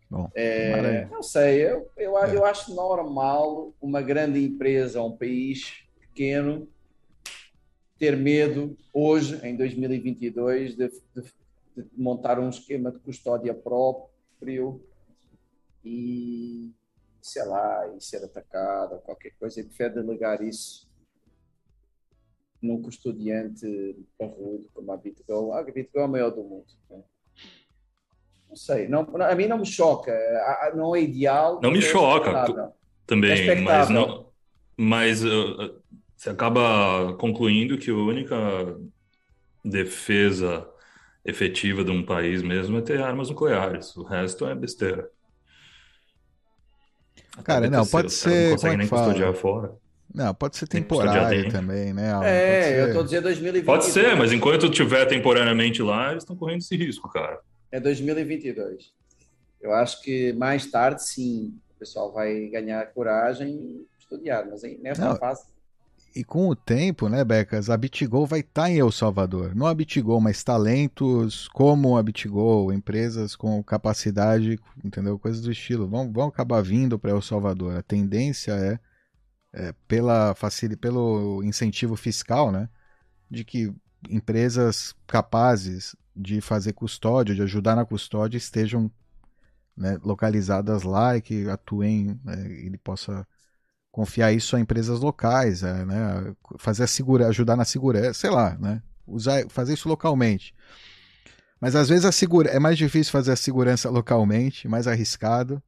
[0.09, 2.35] Bom, é, não sei, eu, eu, é.
[2.35, 6.67] eu acho normal uma grande empresa, um país pequeno,
[8.01, 11.21] ter medo hoje, em 2022, de, de,
[11.77, 14.83] de montar um esquema de custódia próprio
[15.85, 16.71] e,
[17.21, 20.89] sei lá, e ser atacado ou qualquer coisa, e prefere delegar isso
[22.59, 25.51] num custodiante parrudo como a BitGo.
[25.53, 26.73] Ah, a BitGo é a maior do mundo.
[26.89, 27.03] Né?
[28.49, 30.11] Não sei, não, a mim não me choca,
[30.75, 31.61] não é ideal.
[31.61, 32.73] Não me é choca
[33.05, 34.25] também, é mas não,
[34.75, 35.79] mas uh,
[36.21, 38.35] você acaba concluindo que a única
[39.65, 40.69] defesa
[41.25, 43.97] efetiva de um país mesmo é ter armas nucleares.
[43.97, 45.09] O resto é besteira.
[47.43, 48.49] Cara, não, pode ser.
[48.49, 49.73] Não consegue é nem custodiar fora.
[50.13, 52.11] Não, pode ser temporário também, né?
[52.23, 53.65] é, eu estou dizendo 2022.
[53.65, 57.39] Pode ser, mas enquanto tiver temporariamente lá, eles estão correndo esse risco, cara.
[57.71, 58.93] É 2022.
[59.59, 65.03] Eu acho que mais tarde, sim, o pessoal vai ganhar coragem e estudar, mas nessa
[65.03, 65.49] Não, fase.
[66.13, 69.55] E com o tempo, né, Becas, a Bitgol vai estar tá em El Salvador.
[69.55, 75.17] Não a Bitgol, mas talentos como a Bitgol, empresas com capacidade, entendeu?
[75.17, 77.77] Coisas do estilo, vão, vão acabar vindo para El Salvador.
[77.77, 78.79] A tendência é
[79.53, 82.69] é, pela facil, pelo incentivo fiscal, né,
[83.29, 83.73] de que
[84.09, 88.91] empresas capazes de fazer custódia, de ajudar na custódia, estejam
[89.75, 93.27] né, localizadas lá e que atuem, né, ele possa
[93.91, 98.57] confiar isso a empresas locais, é, né, fazer a segura, ajudar na segurança, sei lá,
[98.57, 100.55] né, usar, fazer isso localmente.
[101.59, 105.61] Mas às vezes a segura, é mais difícil fazer a segurança localmente, mais arriscado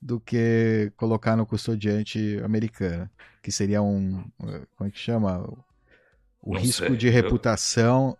[0.00, 3.08] do que colocar no custodiante americano,
[3.42, 4.24] que seria um,
[4.76, 5.38] como é que chama?
[6.42, 6.96] O Não risco sei.
[6.96, 8.16] de reputação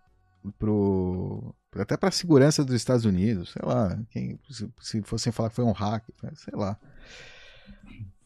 [0.59, 5.51] pro até para a segurança dos Estados Unidos, sei lá, quem, se, se fossem falar
[5.51, 6.79] que foi um hack, sei lá.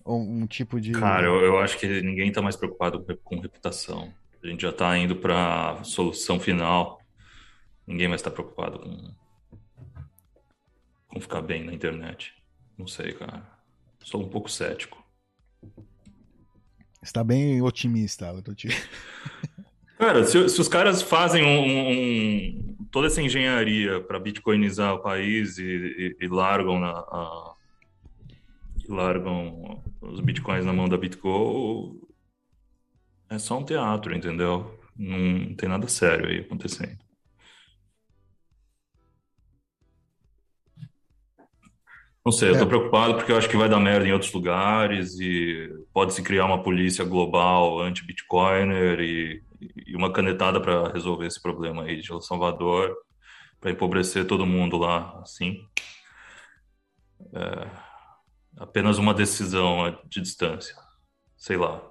[0.04, 0.92] Um, um tipo de.
[0.92, 4.12] Cara, eu, eu acho que ninguém está mais preocupado com reputação.
[4.42, 7.00] A gente já está indo para solução final.
[7.86, 9.14] Ninguém mais está preocupado com,
[11.08, 12.32] com ficar bem na internet.
[12.78, 13.42] Não sei, cara.
[14.02, 15.04] Sou um pouco cético.
[17.02, 18.68] Está bem otimista, te...
[19.98, 25.58] Cara, se, se, os caras fazem um, um, toda essa engenharia para bitcoinizar o país
[25.58, 27.54] e, e, e largam na, a,
[28.90, 32.00] largam os bitcoins na mão da Bitcoin,
[33.30, 34.78] é só um teatro, entendeu?
[34.96, 36.98] Não tem nada sério aí acontecendo.
[42.24, 42.66] Não sei, eu tô é.
[42.66, 46.62] preocupado porque eu acho que vai dar merda em outros lugares e pode-se criar uma
[46.62, 49.42] polícia global anti-Bitcoiner e,
[49.86, 52.94] e, uma canetada para resolver esse problema aí de El Salvador,
[53.58, 55.56] para empobrecer todo mundo lá, assim.
[57.34, 57.89] É,
[58.56, 60.74] apenas uma decisão de distância,
[61.36, 61.82] sei lá.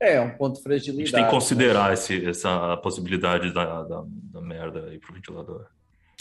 [0.00, 1.02] É, um ponto de fragilidade.
[1.02, 2.00] A gente tem que considerar mas...
[2.00, 5.66] esse, essa possibilidade da, da, da merda aí pro ventilador.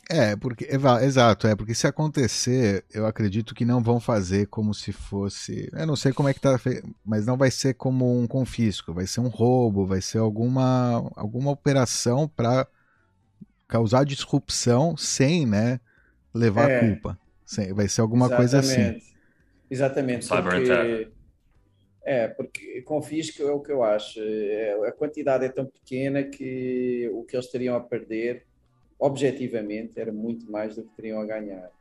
[0.09, 4.93] É, porque exato, é porque se acontecer, eu acredito que não vão fazer como se
[4.93, 6.57] fosse, eu não sei como é que tá,
[7.05, 11.51] mas não vai ser como um confisco, vai ser um roubo, vai ser alguma alguma
[11.51, 12.65] operação para
[13.67, 15.77] causar disrupção sem, né,
[16.33, 17.19] levar é, culpa.
[17.73, 18.99] Vai ser alguma coisa assim.
[19.69, 20.27] Exatamente.
[20.27, 21.11] Porque,
[22.03, 24.19] é, porque confisco é o que eu acho.
[24.21, 28.45] É, a quantidade é tão pequena que o que eles teriam a perder
[28.99, 31.71] objetivamente, era muito mais do que teriam a ganhar.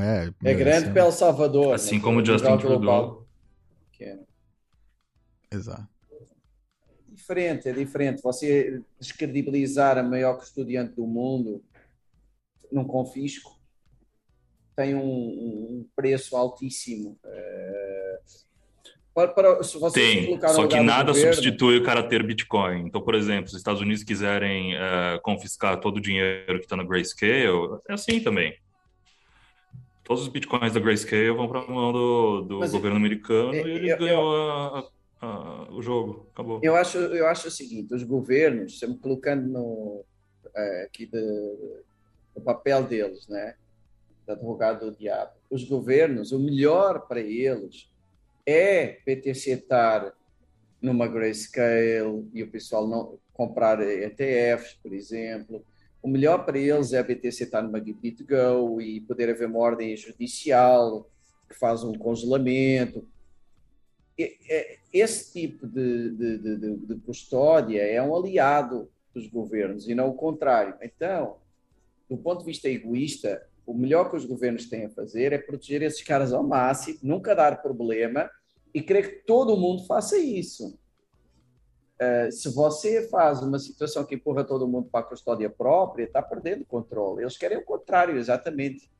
[0.00, 1.74] É, é grande para El Salvador.
[1.74, 3.26] Assim como o Justin Trudeau.
[4.00, 4.18] É.
[5.52, 5.88] Exato.
[7.08, 8.20] Diferente, é diferente.
[8.22, 11.62] Você descredibilizar a maior custodiante do mundo
[12.72, 13.53] num confisco
[14.76, 17.18] tem um, um preço altíssimo.
[17.24, 18.18] É
[19.14, 19.60] para, para,
[19.92, 21.34] Tem, só que nada governo...
[21.34, 22.80] substitui o cara ter Bitcoin.
[22.80, 26.76] Então, por exemplo, se os Estados Unidos quiserem uh, confiscar todo o dinheiro que está
[26.76, 28.58] no Grayscale, é assim também.
[30.02, 33.70] Todos os Bitcoins da Grayscale vão para a mão do, do governo americano eu, e
[33.70, 34.88] ele eu, ganhou eu, a,
[35.20, 36.26] a, o jogo.
[36.34, 36.58] Acabou.
[36.60, 40.04] Eu acho, eu acho o seguinte, os governos, me colocando no,
[40.56, 41.20] é, aqui de,
[42.34, 43.54] no papel deles, né?
[44.26, 45.32] Advogado do diabo.
[45.50, 47.90] Os governos, o melhor para eles
[48.46, 50.14] é BTC estar
[50.80, 55.64] numa grayscale e o pessoal não comprar ETFs, por exemplo.
[56.02, 59.96] O melhor para eles é a BTC estar numa BitGo e poder haver uma ordem
[59.96, 61.08] judicial
[61.48, 63.08] que faz um congelamento.
[64.18, 70.10] É, esse tipo de, de, de, de custódia é um aliado dos governos e não
[70.10, 70.74] o contrário.
[70.82, 71.38] Então,
[72.08, 75.82] do ponto de vista egoísta, o melhor que os governos têm a fazer é proteger
[75.82, 78.30] esses caras ao máximo, nunca dar problema
[78.72, 80.78] e querer que todo mundo faça isso.
[81.94, 86.20] Uh, se você faz uma situação que empurra todo mundo para a custódia própria, está
[86.20, 87.22] perdendo controle.
[87.22, 88.90] Eles querem o contrário, exatamente.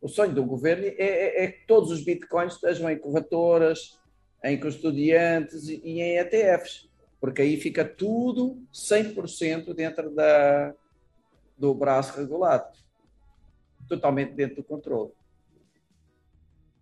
[0.00, 3.98] O sonho do governo é, é, é que todos os bitcoins estejam em corretoras,
[4.44, 6.88] em custodiantes e em ETFs,
[7.20, 10.72] porque aí fica tudo 100% dentro da,
[11.58, 12.78] do braço regulado.
[13.88, 15.12] Totalmente dentro do controle.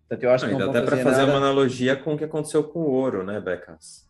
[0.07, 1.31] Portanto, eu acho não, que não até para fazer nada...
[1.31, 4.07] uma analogia com o que aconteceu com o ouro, né, Becas?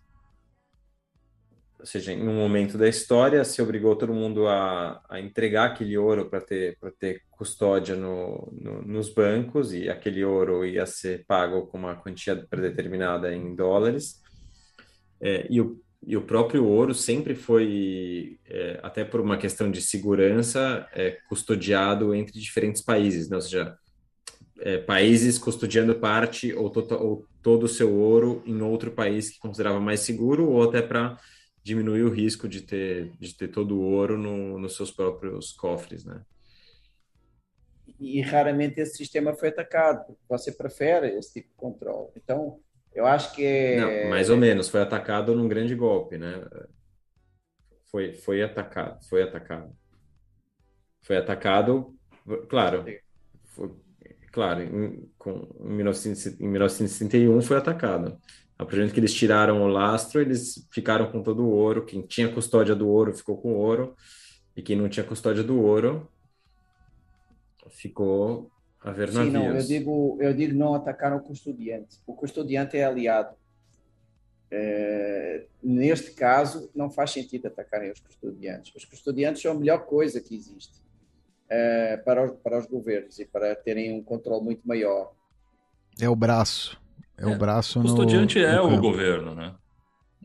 [1.80, 5.98] Ou seja, em um momento da história, se obrigou todo mundo a, a entregar aquele
[5.98, 11.68] ouro para ter, ter custódia no, no, nos bancos, e aquele ouro ia ser pago
[11.68, 14.22] com uma quantia predeterminada em dólares.
[15.22, 19.82] É, e, o, e o próprio ouro sempre foi, é, até por uma questão de
[19.82, 23.36] segurança, é, custodiado entre diferentes países, né?
[23.36, 23.78] ou seja,
[24.62, 29.40] é, países custodiando parte ou, to ou todo o seu ouro em outro país que
[29.40, 31.20] considerava mais seguro, ou até para
[31.62, 36.06] diminuir o risco de ter, de ter todo o ouro no, nos seus próprios cofres,
[36.06, 36.22] né?
[38.00, 42.12] E raramente esse sistema foi atacado, você prefere esse tipo de controle.
[42.16, 42.62] Então,
[42.98, 43.80] eu acho que é...
[43.80, 46.44] Não, mais ou menos, foi atacado num grande golpe, né?
[47.92, 49.72] Foi, foi atacado, foi atacado.
[51.02, 51.96] Foi atacado,
[52.50, 52.84] claro,
[53.46, 53.72] foi,
[54.32, 58.18] claro, em, com, em, 19, em 1961 foi atacado.
[58.58, 61.86] A partir do momento que eles tiraram o lastro, eles ficaram com todo o ouro.
[61.86, 63.96] Quem tinha custódia do ouro ficou com o ouro,
[64.56, 66.10] e quem não tinha custódia do ouro
[67.70, 68.50] ficou
[68.88, 71.98] a ver Sim, não, eu digo, eu digo não atacaram o custodiante.
[72.06, 73.36] O custodiante é aliado.
[74.50, 78.74] É, neste caso, não faz sentido atacarem os custodiantes.
[78.74, 80.82] Os custodiantes são a melhor coisa que existe
[81.50, 85.12] é, para, os, para os governos e para terem um controle muito maior.
[86.00, 86.80] É o braço.
[87.18, 89.54] É, é o braço o custodiante no, é no o governo, né?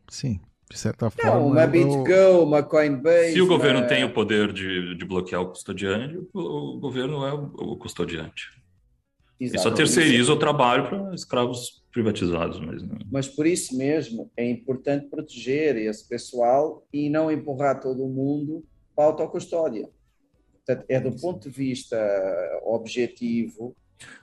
[0.08, 0.40] Sim,
[0.72, 1.38] de certa forma.
[1.38, 3.34] Não, uma BitGo, uma Coinbase.
[3.34, 3.86] Se o governo uma...
[3.86, 8.48] tem o poder de, de bloquear o custodiante, o, o governo é o, o custodiante.
[9.38, 9.54] Exatamente.
[9.54, 12.58] E só terceiriza o trabalho para escravos privatizados.
[12.58, 12.98] Mas, não...
[13.10, 18.64] mas por isso mesmo é importante proteger esse pessoal e não empurrar todo mundo
[18.96, 19.90] para a autocustódia.
[20.64, 21.98] Portanto, é do ponto de vista
[22.64, 23.76] objetivo.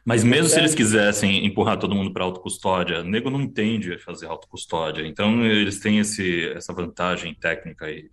[0.06, 4.26] Mas mesmo se eles quisessem empurrar todo mundo para autocustódia, o nego não entende fazer
[4.26, 5.06] autocustódia.
[5.06, 8.10] Então, eles têm esse, essa vantagem técnica e,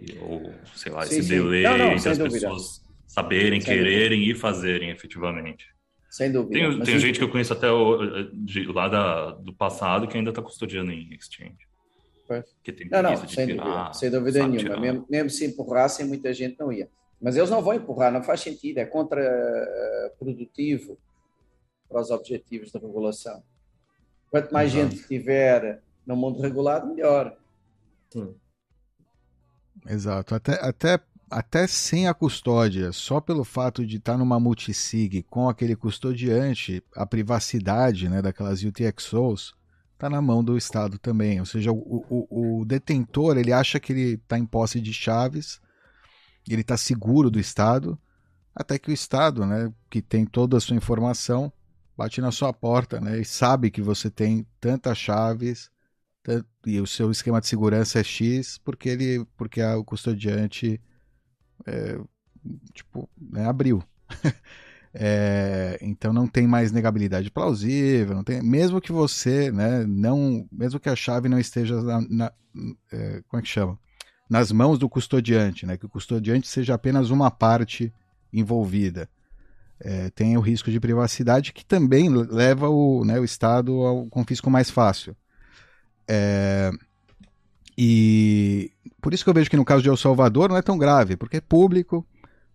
[0.00, 1.34] e ou, sei lá, sim, esse sim.
[1.34, 2.34] delay não, não, entre as dúvida.
[2.34, 4.38] pessoas saberem, sem quererem dúvida.
[4.38, 5.66] e fazerem efetivamente.
[6.10, 6.52] Sem dúvida.
[6.52, 10.30] Tem, tem gente que eu conheço até o, de, lá da, do passado que ainda
[10.30, 11.68] está custodiando em exchange.
[12.62, 14.78] Que tem não, não, sem tirar, dúvida, sem dúvida nenhuma.
[14.78, 16.88] Mesmo, mesmo se empurrassem, muita gente não ia.
[17.20, 20.96] Mas eles não vão empurrar, não faz sentido, é contraprodutivo
[21.88, 23.42] para os objetivos da regulação.
[24.30, 24.94] Quanto mais Exato.
[24.94, 27.36] gente tiver no mundo regulado, melhor.
[28.10, 28.34] Sim.
[29.86, 30.34] Exato.
[30.34, 31.00] Até, até,
[31.30, 37.06] até sem a custódia, só pelo fato de estar numa multisig com aquele custodiante, a
[37.06, 39.54] privacidade né, daquelas UTXOs
[39.94, 41.40] está na mão do Estado também.
[41.40, 45.60] Ou seja, o, o, o detentor ele acha que ele está em posse de chaves
[46.52, 47.98] ele está seguro do Estado,
[48.54, 51.52] até que o Estado, né, que tem toda a sua informação,
[51.96, 55.70] bate na sua porta né, e sabe que você tem tantas chaves
[56.66, 60.80] e o seu esquema de segurança é X porque ele porque o custodiante
[61.66, 61.98] é,
[62.72, 63.82] tipo né, abriu.
[64.94, 70.80] É, então não tem mais negabilidade plausível não tem mesmo que você né não mesmo
[70.80, 72.32] que a chave não esteja na, na
[72.90, 73.78] é, como é que chama
[74.28, 75.76] nas mãos do custodiante, né?
[75.76, 77.92] que o custodiante seja apenas uma parte
[78.32, 79.08] envolvida.
[79.80, 84.50] É, tem o risco de privacidade que também leva o, né, o Estado ao confisco
[84.50, 85.16] mais fácil.
[86.06, 86.70] É,
[87.76, 90.76] e por isso que eu vejo que no caso de El Salvador não é tão
[90.76, 92.04] grave, porque é público,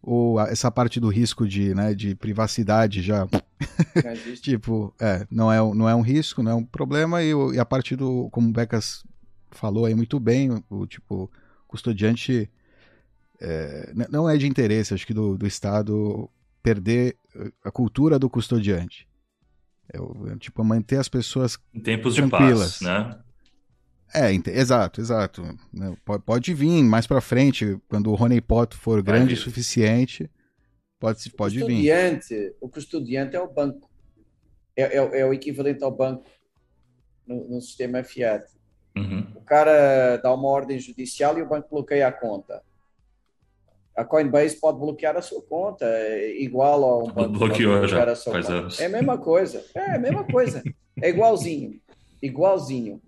[0.02, 3.26] ou essa parte do risco de, né, de privacidade já.
[4.42, 7.64] tipo, é, não, é, não é um risco, não é um problema, e, e a
[7.64, 9.06] parte do, como o Becas
[9.50, 11.32] falou aí muito bem, o tipo
[11.74, 12.48] custodiante
[13.42, 16.30] é, não é de interesse, acho que do, do Estado
[16.62, 17.18] perder
[17.64, 19.08] a cultura do custodiante.
[19.92, 22.80] É, é tipo manter as pessoas em tempos tranquilas.
[22.80, 23.20] de paz, né?
[24.14, 25.42] É, exato, exato.
[25.74, 29.38] Né, pode, pode vir mais para frente, quando o Rony Pot for Vai grande o
[29.38, 30.30] suficiente,
[31.00, 31.74] pode, pode o vir.
[32.62, 33.90] O custodiante é o banco.
[34.76, 36.30] É, é, é o equivalente ao banco
[37.26, 38.46] no, no sistema Fiat.
[38.96, 39.26] Uhum.
[39.36, 42.62] O cara dá uma ordem judicial e o banco bloqueia a conta.
[43.96, 48.16] A Coinbase pode bloquear a sua conta, é igual a um banco bloqueou já a
[48.16, 48.58] sua faz conta.
[48.58, 48.80] anos.
[48.80, 49.64] É a mesma coisa.
[49.76, 50.64] É a mesma coisa.
[51.02, 51.80] É igualzinho.
[52.22, 53.02] Igualzinho.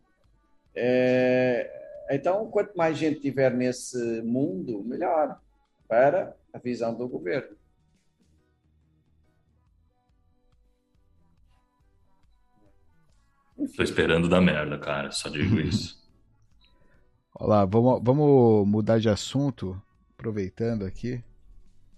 [0.76, 1.72] É...
[2.12, 5.40] Então, quanto mais gente tiver nesse mundo, melhor
[5.88, 7.56] para a visão do governo.
[13.76, 15.12] Tô esperando da merda, cara.
[15.12, 15.98] Só digo isso.
[17.34, 19.82] Olá, vamos, vamos mudar de assunto,
[20.14, 21.22] aproveitando aqui.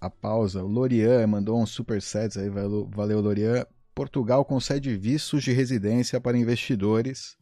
[0.00, 0.62] a pausa.
[0.62, 3.64] O Lorian mandou um super set aí, valeu, valeu Lorian.
[3.94, 7.36] Portugal concede vistos de residência para investidores,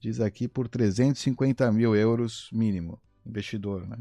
[0.00, 3.00] diz aqui, por 350 mil euros mínimo.
[3.26, 3.98] Investidor, né?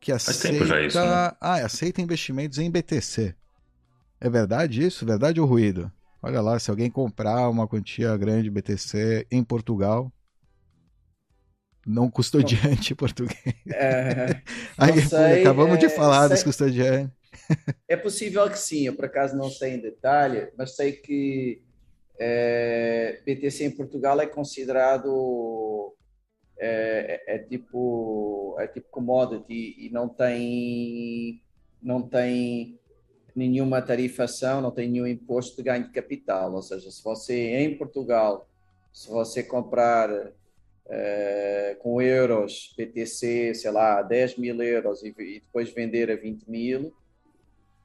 [0.00, 1.32] Que aceita, isso, né?
[1.40, 3.34] ah, aceita investimentos em BTC.
[4.20, 5.06] É verdade isso?
[5.06, 5.90] Verdade ou ruído?
[6.26, 10.12] Olha lá, se alguém comprar uma quantia grande de BTC em Portugal,
[11.86, 12.96] não custodiante não.
[12.98, 13.54] português.
[13.72, 14.42] É,
[14.76, 17.14] Aí, sei, acabamos é, de falar sei, dos custodiantes.
[17.86, 21.62] É possível que sim, eu por acaso não sei em detalhe, mas sei que
[22.18, 25.94] é, BTC em Portugal é considerado
[26.58, 31.40] é, é, é, tipo é tipo commodity e não tem
[31.80, 32.80] não tem
[33.36, 36.52] nenhuma tarifação, não tem nenhum imposto de ganho de capital.
[36.54, 38.48] Ou seja, se você em Portugal,
[38.92, 45.70] se você comprar uh, com euros BTC, sei lá, 10 mil euros e, e depois
[45.70, 46.94] vender a 20 mil,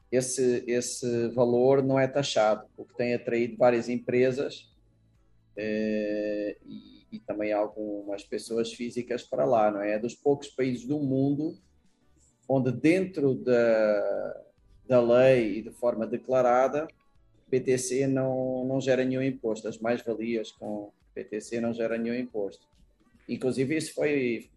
[0.09, 4.71] esse, esse valor não é taxado, porque tem atraído várias empresas
[5.57, 9.93] uh, e, e, também algumas pessoas físicas para lá, não é?
[9.93, 11.57] É dos poucos países do mundo
[12.47, 14.43] onde dentro da,
[14.91, 16.85] da lei e de forma declarada,
[17.47, 22.67] BTC não, não gera nenhum imposto, as mais-valias com BTC não geram nenhum imposto.
[23.29, 24.49] Inclusive, isso foi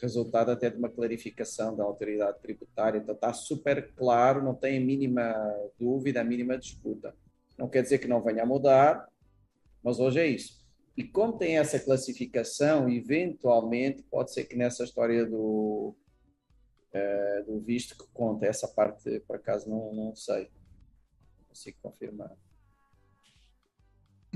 [0.00, 4.80] resultado até de uma clarificação da autoridade tributária, então está super claro, não tem a
[4.80, 5.34] mínima
[5.78, 7.14] dúvida, a mínima disputa.
[7.58, 9.06] Não quer dizer que não venha a mudar,
[9.82, 10.64] mas hoje é isso.
[10.96, 15.94] E como tem essa classificação, eventualmente pode ser que nessa história do,
[16.94, 20.50] uh, do visto que conta, essa parte por acaso não, não sei,
[21.38, 22.30] não consigo confirmar.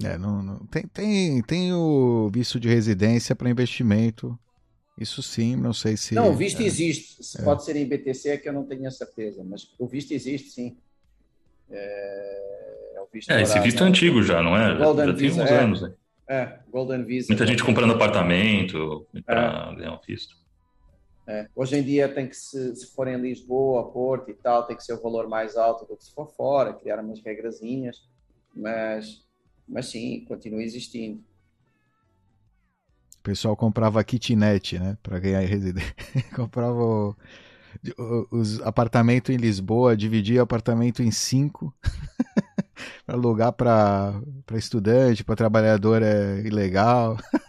[0.05, 4.39] É, não, não, tem, tem, tem o visto de residência para investimento.
[4.97, 6.15] Isso sim, não sei se.
[6.15, 7.23] Não, o visto é, existe.
[7.23, 7.45] Se é.
[7.45, 10.51] pode ser em BTC é que eu não tenho a certeza, mas o visto existe
[10.51, 10.77] sim.
[11.71, 14.77] É, é, o visto é esse visto é antigo já, não é?
[14.77, 15.59] Golden já, já tem uns é.
[15.59, 15.83] anos.
[15.83, 15.93] Né?
[16.29, 17.29] É, Golden Visa.
[17.29, 20.37] Muita gente comprando apartamento para ganhar o visto.
[21.29, 24.75] É, hoje em dia tem que se, se for em Lisboa, Porto e tal, tem
[24.75, 28.09] que ser o valor mais alto do que se for fora, criar umas regrazinhas,
[28.55, 29.29] mas
[29.69, 31.23] mas sim, continua existindo.
[33.19, 34.97] O pessoal comprava kitnet, né?
[35.03, 35.95] Para ganhar residência.
[36.35, 37.17] comprava o,
[38.31, 41.75] os apartamentos em Lisboa, dividia o apartamento em cinco.
[43.05, 44.23] para alugar para
[44.53, 47.19] estudante, para trabalhador é ilegal.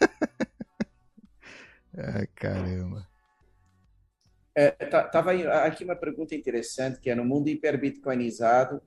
[1.95, 3.08] Ai, caramba.
[4.55, 5.09] É, tá,
[5.63, 8.81] aqui uma pergunta interessante que é no mundo hiperbitcoinizado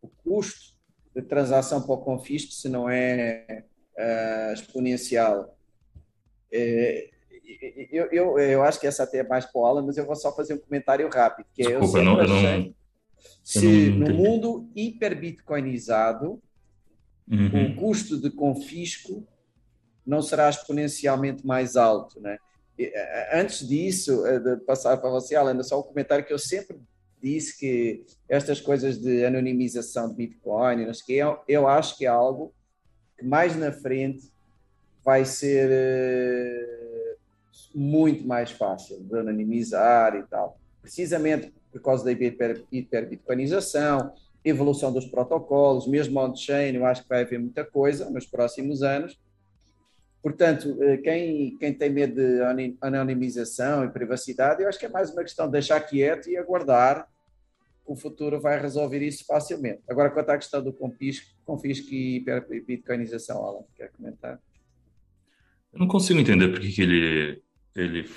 [0.00, 0.76] o custo
[1.14, 3.64] de transação para o confisco se não é
[3.98, 5.56] uh, exponencial.
[6.52, 7.10] É,
[7.90, 10.14] eu, eu, eu acho que essa até é mais para o Alan, mas eu vou
[10.14, 11.46] só fazer um comentário rápido.
[11.52, 12.74] Que Desculpa, eu não, eu não,
[13.42, 16.40] se no mundo hiperbitcoinizado
[17.30, 17.72] uhum.
[17.72, 19.26] o custo de confisco
[20.06, 22.38] não será exponencialmente mais alto, né?
[23.32, 26.78] Antes disso, de passar para você, Alan, só um comentário que eu sempre
[27.20, 32.08] disse que estas coisas de anonimização de Bitcoin, não sei eu, eu acho que é
[32.08, 32.54] algo
[33.18, 34.30] que mais na frente
[35.04, 35.68] vai ser
[37.74, 40.58] muito mais fácil de anonimizar e tal.
[40.80, 44.12] Precisamente por causa da hiperbitcoinização,
[44.44, 49.18] evolução dos protocolos, mesmo on-chain, eu acho que vai haver muita coisa nos próximos anos.
[50.22, 52.40] Portanto, eh, quem, quem tem medo de
[52.80, 57.08] anonimização e privacidade, eu acho que é mais uma questão de deixar quieto e aguardar
[57.86, 59.80] que o futuro vai resolver isso facilmente.
[59.88, 62.24] Agora, quanto à questão do confisco, confisco e
[62.66, 64.40] bitcoinização, Alan, quer comentar?
[65.72, 67.42] Eu não consigo entender por que ele,
[67.76, 68.10] ele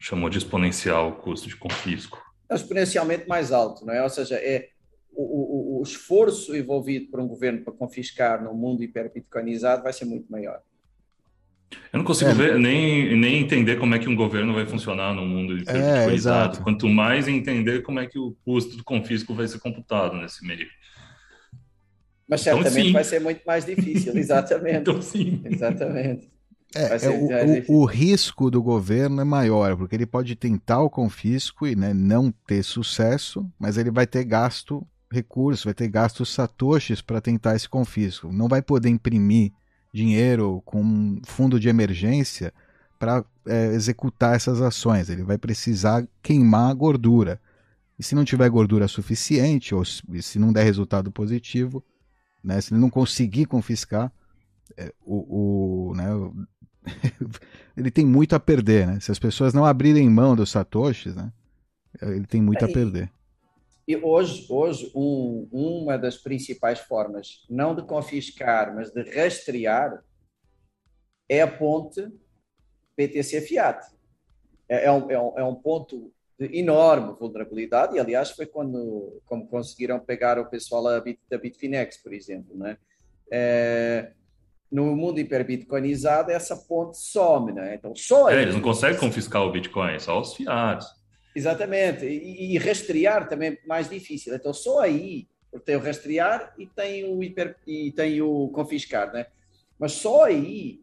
[0.00, 2.20] chamou de exponencial o custo de confisco.
[2.50, 4.02] É exponencialmente mais alto, não é?
[4.02, 4.70] Ou seja, é
[5.12, 10.04] o, o, o esforço envolvido por um governo para confiscar no mundo hiperbitcoinizado vai ser
[10.04, 10.60] muito maior.
[11.92, 15.14] Eu não consigo é, ver, nem, nem entender como é que um governo vai funcionar
[15.14, 16.58] no mundo hiperbitcoinizado.
[16.58, 20.46] É, Quanto mais entender como é que o custo do confisco vai ser computado nesse
[20.46, 20.66] meio.
[22.28, 24.78] Mas então, certamente então, vai ser muito mais difícil, exatamente.
[24.78, 25.40] então, sim.
[25.44, 26.30] Exatamente.
[26.74, 30.90] É, é o, o, o, risco do governo é maior, porque ele pode tentar o
[30.90, 36.34] confisco e né, não ter sucesso, mas ele vai ter gasto recursos, vai ter gastos
[36.34, 38.32] satoshis para tentar esse confisco.
[38.32, 39.52] Não vai poder imprimir
[39.96, 42.52] dinheiro com um fundo de emergência
[42.98, 45.08] para é, executar essas ações.
[45.08, 47.40] Ele vai precisar queimar a gordura.
[47.98, 51.82] E se não tiver gordura suficiente, ou se não der resultado positivo,
[52.44, 54.12] né, se ele não conseguir confiscar,
[54.76, 56.06] é, o, o né,
[57.74, 58.86] ele tem muito a perder.
[58.86, 59.00] Né?
[59.00, 61.32] Se as pessoas não abrirem mão dos satoshis, né,
[62.02, 63.10] ele tem muito a perder.
[63.86, 70.02] E hoje, hoje um, uma das principais formas, não de confiscar, mas de rastrear,
[71.28, 72.08] é a ponte
[72.96, 73.86] BTC Fiat.
[74.68, 79.22] É, é, um, é, um, é um ponto de enorme vulnerabilidade, e aliás foi quando
[79.24, 82.56] como conseguiram pegar o pessoal da, Bit, da Bitfinex, por exemplo.
[82.56, 82.76] Né?
[83.30, 84.12] É,
[84.70, 87.76] no mundo hiperbitcoinizado, essa ponte some, né?
[87.76, 90.86] Então, só é, eles não conseguem confiscar o Bitcoin, só os fiados.
[91.36, 94.34] Exatamente, e, e rastrear também é mais difícil.
[94.34, 99.12] Então, só aí, porque tem o rastrear e tem o, hiper, e tem o confiscar,
[99.12, 99.26] né?
[99.78, 100.80] Mas só aí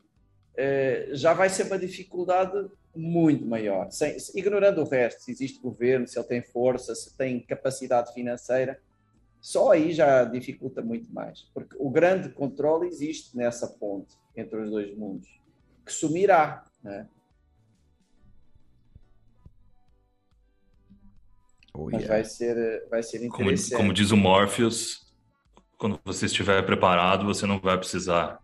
[0.55, 3.89] eh, já vai ser uma dificuldade muito maior.
[3.89, 8.79] Sem, ignorando o resto, se existe governo, se ele tem força, se tem capacidade financeira,
[9.41, 14.69] só aí já dificulta muito mais, porque o grande controle existe nessa ponte entre os
[14.69, 15.27] dois mundos,
[15.83, 17.07] que sumirá, né?
[21.73, 21.97] Oh, yeah.
[21.97, 23.71] Mas vai ser, vai ser interessante.
[23.71, 25.03] Como, como diz o Morpheus,
[25.77, 28.39] quando você estiver preparado, você não vai precisar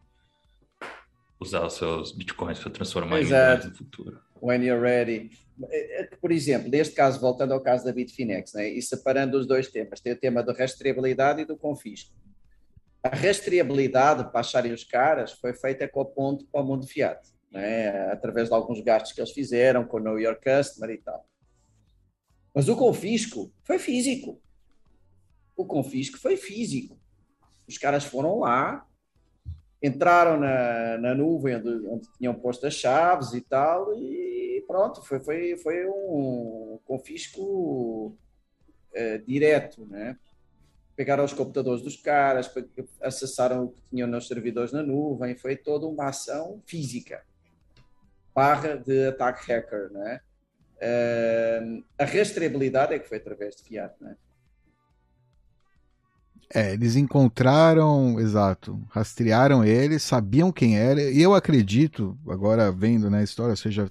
[1.40, 3.68] usar os seus bitcoins para transformar Exato.
[3.68, 4.20] em no futuro.
[4.42, 5.32] When you're ready.
[5.70, 9.46] É, é por exemplo, neste caso, voltando ao caso da Bitfinex, né, e separando os
[9.46, 12.14] dois temas, tem o tema da rastreabilidade e do confisco.
[13.04, 17.20] A rastreabilidade para acharem os caras foi feita com a ponte para o mundo fiat,
[17.52, 21.26] né, através de alguns gastos que eles fizeram com o Know Your Customer e tal.
[22.54, 24.42] Mas o confisco foi físico.
[25.56, 26.98] O confisco foi físico.
[27.68, 28.88] Os caras foram lá,
[29.82, 35.20] entraram na, na nuvem onde, onde tinham posto as chaves e tal, e pronto, foi,
[35.20, 38.16] foi, foi um confisco
[38.94, 40.18] é, direto, né?
[40.96, 42.52] Pegaram os computadores dos caras,
[43.02, 47.24] acessaram o que tinham nos servidores na nuvem, foi toda uma ação física,
[48.34, 50.22] barra de ataque hacker, né?
[50.82, 54.16] Uh, a rastreabilidade é que foi através de Fiat, né?
[56.52, 63.24] É, eles encontraram, exato, rastrearam ele, sabiam quem era, e eu acredito, agora vendo né,
[63.24, 63.88] história, ou seja,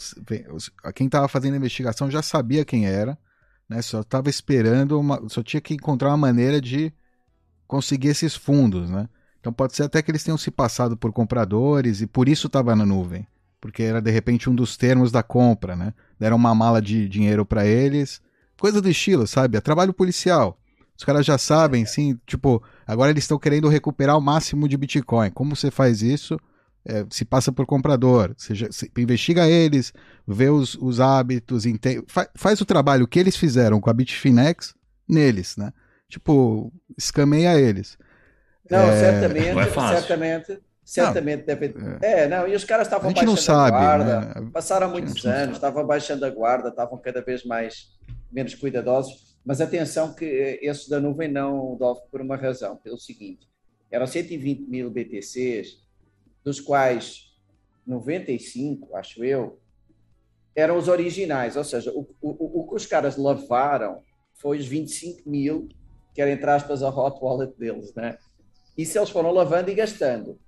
[0.92, 3.16] quem estava fazendo a investigação já sabia quem era,
[3.68, 6.92] né, só estava esperando, uma, só tinha que encontrar uma maneira de
[7.64, 9.08] conseguir esses fundos, né?
[9.38, 12.74] Então pode ser até que eles tenham se passado por compradores e por isso estava
[12.74, 13.24] na nuvem,
[13.60, 15.92] porque era de repente um dos termos da compra, né?
[16.18, 18.20] Deram uma mala de dinheiro para eles,
[18.58, 19.56] coisa do estilo, sabe?
[19.56, 20.58] É trabalho policial.
[20.96, 25.30] Os caras já sabem, sim, tipo, agora eles estão querendo recuperar o máximo de Bitcoin.
[25.30, 26.38] Como você faz isso?
[26.84, 29.92] É, se passa por comprador, seja, se, investiga eles,
[30.26, 34.74] vê os, os hábitos, entende, fa, faz o trabalho que eles fizeram com a Bitfinex
[35.06, 35.72] neles, né?
[36.08, 37.98] Tipo, escameia eles.
[38.70, 39.00] Não, é...
[39.00, 41.74] certamente, não é certamente, certamente não, deve...
[42.00, 42.22] é.
[42.22, 44.50] é, não, e os caras estavam baixando não sabe, a guarda, né?
[44.50, 47.90] passaram muitos anos, estavam baixando a guarda, estavam cada vez mais
[48.32, 49.36] menos cuidadosos.
[49.44, 53.46] Mas atenção que eh, esse da nuvem não dove por uma razão, pelo seguinte,
[53.90, 55.86] eram 120 mil BTCs,
[56.42, 57.34] dos quais
[57.86, 59.60] 95, acho eu,
[60.56, 65.28] eram os originais, ou seja, o, o, o que os caras lavaram foi os 25
[65.28, 65.68] mil,
[66.14, 68.16] que era, entre aspas, a hot wallet deles, né?
[68.76, 70.38] Isso eles foram lavando e gastando.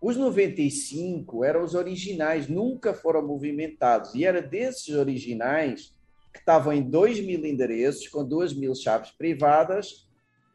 [0.00, 4.14] Os 95 eram os originais, nunca foram movimentados.
[4.14, 5.92] E era desses originais
[6.32, 10.06] que estavam em 2 mil endereços, com 2 mil chaves privadas,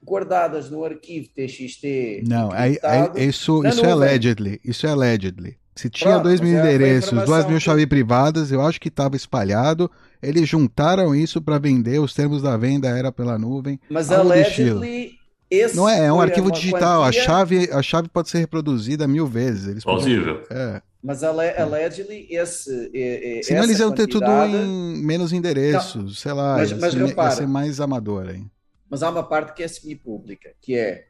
[0.03, 2.23] guardadas no arquivo TXT.
[2.27, 4.61] Não, aí, aí, isso, isso é allegedly.
[4.63, 5.57] Isso é allegedly.
[5.75, 9.89] Se tinha 2 mil é endereços, 2 mil chaves privadas, eu acho que estava espalhado.
[10.21, 13.79] Eles juntaram isso para vender, os termos da venda era pela nuvem.
[13.89, 15.12] Mas allegedly.
[15.54, 17.04] Esse não é, é um arquivo digital.
[17.04, 17.22] Quantia...
[17.22, 19.68] A, chave, a chave pode ser reproduzida mil vezes.
[19.68, 20.41] Eles Plausível.
[20.41, 20.58] Podem...
[20.58, 20.82] É.
[21.04, 22.89] Mas allegedly esse.
[22.93, 26.58] É, Senão eles iam ter tudo em menos endereços, não, sei lá.
[26.58, 28.43] Mas, mas ia, repara, ia ser mais amador aí.
[28.89, 31.06] Mas há uma parte que é semi-pública, que é,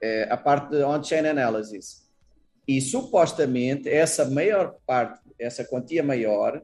[0.00, 2.06] é, a parte de on-chain analysis.
[2.66, 6.62] E supostamente essa maior parte, essa quantia maior,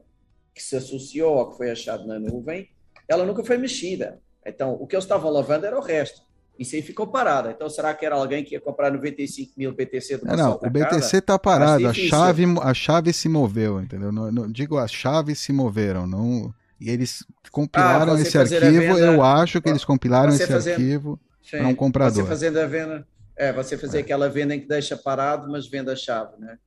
[0.53, 2.69] que se associou ao que foi achado na nuvem,
[3.07, 4.19] ela nunca foi mexida.
[4.45, 6.21] Então, o que eles estavam lavando era o resto.
[6.57, 7.49] Isso aí ficou parado.
[7.49, 10.69] Então, será que era alguém que ia comprar 95 mil BTC do Não, não o
[10.69, 11.87] BTC está parado.
[11.87, 14.11] A chave, a chave se moveu, entendeu?
[14.11, 16.05] Não, não, digo, as chaves se moveram.
[16.05, 18.61] Não, e eles compilaram ah, esse arquivo.
[18.61, 22.23] Venda, eu acho que eles compilaram esse fazendo, arquivo para um comprador.
[22.23, 23.07] Você fazendo a venda.
[23.35, 24.01] É, você fazer é.
[24.01, 26.57] aquela venda em que deixa parado, mas vende a chave, né?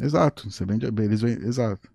[0.00, 0.50] Exato.
[0.50, 1.90] Você vende, eles, exato.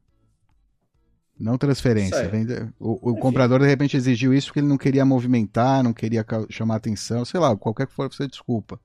[1.40, 2.74] Não transferência.
[2.80, 6.76] O, o comprador, de repente, exigiu isso porque ele não queria movimentar, não queria chamar
[6.76, 8.80] atenção, sei lá, qualquer que for, você desculpa.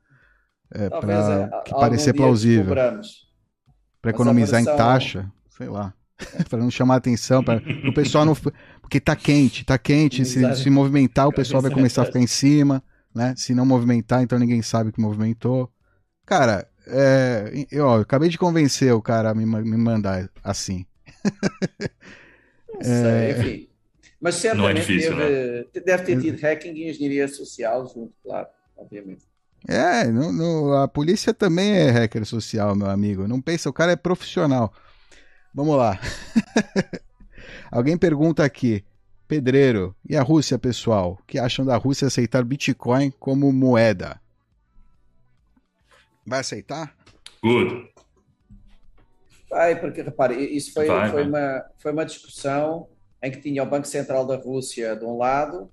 [0.70, 2.74] É, para é, que parecer plausível.
[4.00, 5.94] Para economizar em taxa, sei lá.
[6.48, 8.34] para não chamar atenção, para o pessoal não.
[8.80, 10.24] Porque tá quente, tá quente.
[10.24, 12.82] Se, se movimentar, o pessoal vai começar a ficar em cima,
[13.14, 13.34] né?
[13.36, 15.70] Se não movimentar, então ninguém sabe que movimentou.
[16.24, 20.86] Cara, é, eu, ó, eu acabei de convencer o cara a me, me mandar assim.
[22.74, 23.30] Não sei, é...
[23.30, 23.68] enfim.
[24.20, 25.64] Mas certamente é difícil, teve, né?
[25.84, 28.46] deve ter tido hacking e engenharia social junto, claro,
[28.76, 29.24] obviamente.
[29.68, 33.26] É, no, no, a polícia também é hacker social, meu amigo.
[33.26, 34.72] Não pensa, o cara é profissional.
[35.54, 35.98] Vamos lá.
[37.70, 38.84] Alguém pergunta aqui,
[39.26, 41.18] Pedreiro, e a Rússia, pessoal?
[41.20, 44.20] O que acham da Rússia aceitar Bitcoin como moeda?
[46.26, 46.94] Vai aceitar?
[47.42, 47.91] Good.
[49.52, 51.28] Vai, porque repare, isso foi, vai, foi, vai.
[51.28, 52.88] Uma, foi uma discussão
[53.22, 55.70] em que tinha o Banco Central da Rússia de um lado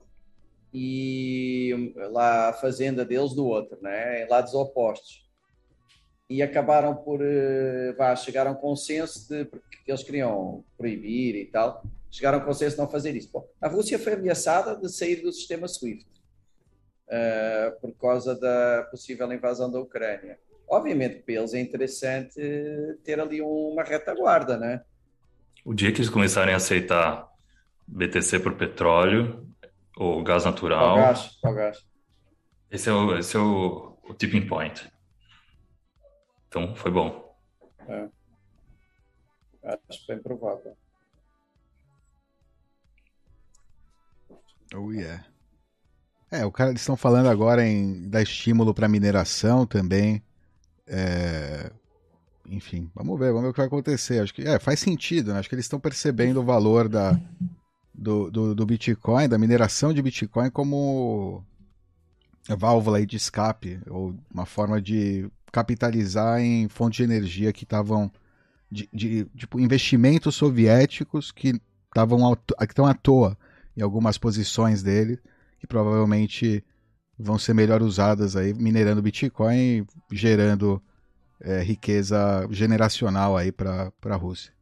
[0.73, 4.25] e lá a fazenda deles do outro, né?
[4.25, 5.25] em lados opostos.
[6.29, 11.45] E acabaram por eh, vá, chegaram a um consenso de porque eles queriam proibir e
[11.45, 13.29] tal, chegaram a um consenso de não fazer isso.
[13.31, 16.05] Bom, a Rússia foi ameaçada de sair do sistema SWIFT
[17.07, 20.37] uh, por causa da possível invasão da Ucrânia.
[20.69, 22.39] Obviamente, para eles é interessante
[23.03, 24.81] ter ali uma retaguarda, né?
[25.65, 27.27] O dia que eles começarem a aceitar
[27.87, 29.47] BTC por petróleo,
[29.97, 30.95] ou gás natural.
[30.95, 31.85] Gás, gás.
[32.69, 34.89] Esse é o, esse é o, o tipping point.
[36.47, 37.35] Então, foi bom.
[37.87, 38.07] É.
[39.89, 40.77] Acho bem provável.
[44.75, 45.25] Oh, yeah.
[46.31, 50.23] É, o cara, eles estão falando agora em dar estímulo para mineração também.
[50.89, 51.71] É...
[52.49, 54.21] Enfim, vamos ver, vamos ver o que vai acontecer.
[54.21, 55.39] Acho que é, faz sentido, né?
[55.39, 57.19] Acho que eles estão percebendo o valor da,
[57.93, 61.43] do, do, do, Bitcoin, da mineração de Bitcoin, como
[62.57, 68.11] válvula de escape, ou uma forma de capitalizar em fontes de energia que estavam.
[68.71, 73.37] De, de, tipo, investimentos soviéticos que estavam estão à toa
[73.75, 75.19] em algumas posições dele,
[75.59, 76.63] que provavelmente
[77.19, 80.81] vão ser melhor usadas aí minerando Bitcoin, gerando
[81.41, 84.53] é, riqueza generacional aí para a Rússia.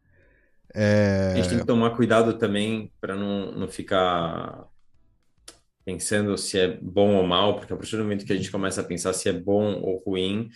[0.73, 1.31] É...
[1.33, 4.67] A gente tem que tomar cuidado também para não, não ficar
[5.85, 8.81] pensando se é bom ou mal, porque a partir do momento que a gente começa
[8.81, 10.49] a pensar se é bom ou ruim,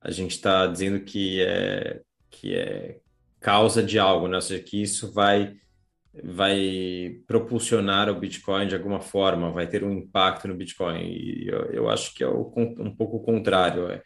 [0.00, 2.00] a gente está dizendo que é,
[2.30, 2.98] que é
[3.38, 4.36] causa de algo, né?
[4.36, 5.54] ou seja, que isso vai,
[6.24, 11.00] vai propulsionar o Bitcoin de alguma forma, vai ter um impacto no Bitcoin.
[11.00, 13.90] E eu, eu acho que é o, um pouco o contrário.
[13.90, 14.02] É,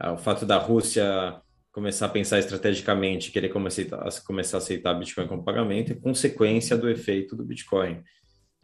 [0.00, 1.40] é o fato da Rússia
[1.74, 7.34] começar a pensar estrategicamente, querer começar a, aceitar Bitcoin como pagamento é consequência do efeito
[7.34, 8.00] do Bitcoin.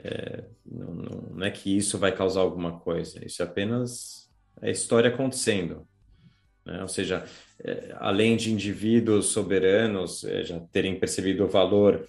[0.03, 4.31] É, não, não, não, é que isso vai causar alguma coisa, isso é apenas
[4.63, 5.87] a história acontecendo.
[6.65, 6.81] Né?
[6.81, 7.25] Ou seja,
[7.65, 12.07] é, além de indivíduos soberanos é, já terem percebido o valor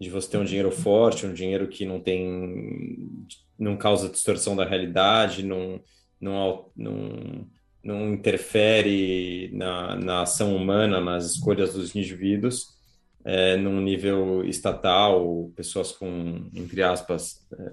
[0.00, 3.26] de você ter um dinheiro forte, um dinheiro que não tem,
[3.58, 5.80] não causa distorção da realidade, não,
[6.20, 7.46] não, não
[7.82, 12.78] não interfere na, na ação humana, nas escolhas dos indivíduos,
[13.24, 17.72] é, num nível estatal, pessoas com, entre aspas, é,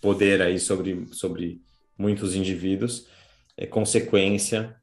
[0.00, 1.60] poder aí sobre, sobre
[1.98, 3.08] muitos indivíduos,
[3.56, 4.74] é consequência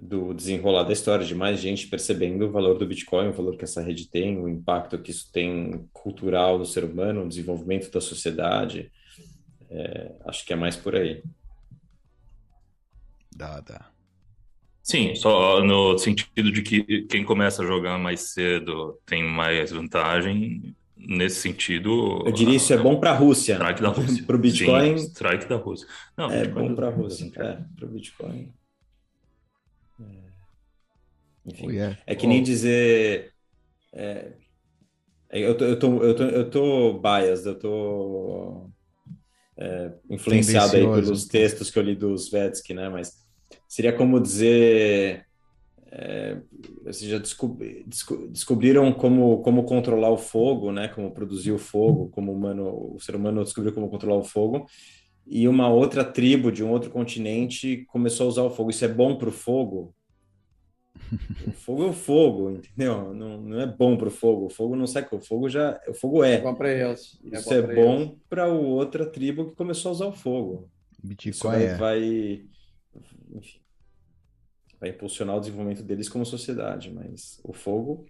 [0.00, 3.64] do desenrolar da história, de mais gente percebendo o valor do Bitcoin, o valor que
[3.64, 8.00] essa rede tem, o impacto que isso tem cultural no ser humano, no desenvolvimento da
[8.00, 8.90] sociedade.
[9.68, 11.22] É, acho que é mais por aí.
[13.36, 13.90] Dá, dá.
[14.82, 20.74] Sim, só no sentido de que quem começa a jogar mais cedo tem mais vantagem.
[21.02, 22.22] Nesse sentido.
[22.26, 23.54] Eu diria isso é bom para a Rússia.
[23.54, 24.22] Strike da Rússia.
[24.22, 24.98] para o Bitcoin.
[24.98, 25.88] Sim, strike da Rússia.
[26.14, 27.32] Não, é Bitcoin bom para a Rússia.
[27.36, 28.52] É, para o Bitcoin.
[30.00, 30.30] É.
[31.46, 31.98] Enfim, oh, yeah.
[32.06, 33.32] é que nem dizer.
[33.92, 34.32] É,
[35.30, 38.70] eu tô, eu tô, eu tô, eu tô biased, eu tô
[39.56, 42.88] é, influenciado aí pelos textos que eu li dos Vetsky, né?
[42.88, 43.24] Mas
[43.68, 45.26] seria como dizer
[45.92, 46.40] é,
[46.86, 47.84] já descobri,
[48.30, 50.88] descobriram como, como controlar o fogo, né?
[50.88, 54.66] Como produzir o fogo, como humano, o ser humano descobriu como controlar o fogo,
[55.26, 58.70] e uma outra tribo de um outro continente começou a usar o fogo.
[58.70, 59.94] Isso é bom para o fogo?
[61.46, 63.14] O fogo é o fogo, entendeu?
[63.14, 64.46] Não, não é bom para o fogo.
[64.46, 66.34] O fogo não sai com o fogo já, o fogo é.
[66.34, 67.18] É bom para eles.
[67.32, 70.70] É Isso é bom para outra tribo que começou a usar o fogo.
[71.02, 71.74] Bitcoin Isso vai, é.
[71.74, 72.44] vai
[73.34, 73.60] enfim,
[74.78, 78.06] vai impulsionar o desenvolvimento deles como sociedade, mas o fogo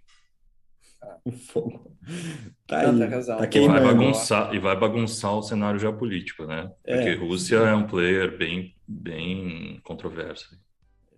[1.25, 1.91] o fogo
[2.67, 3.37] tá aí, razão.
[3.37, 6.71] Tá e, vai bagunçar, e vai bagunçar o cenário geopolítico, né?
[6.83, 7.67] Porque é, Rússia sim.
[7.67, 10.57] é um player bem, bem controverso.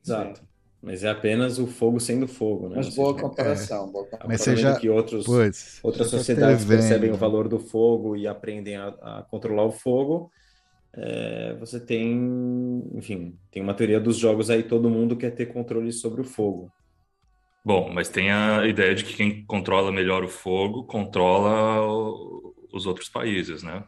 [0.04, 0.42] Exato.
[0.82, 2.76] Mas é apenas o fogo sendo fogo, né?
[2.76, 3.92] Mas boa comparação, é.
[3.92, 4.28] boa comparação.
[4.28, 4.78] Mas você já...
[4.78, 9.64] que outros, Puts, outras sociedades percebem o valor do fogo e aprendem a, a controlar
[9.64, 10.30] o fogo.
[10.96, 15.92] É, você tem, enfim, tem uma teoria dos jogos aí, todo mundo quer ter controle
[15.94, 16.70] sobre o fogo.
[17.66, 21.82] Bom, mas tem a ideia de que quem controla melhor o fogo controla
[22.74, 23.86] os outros países, né?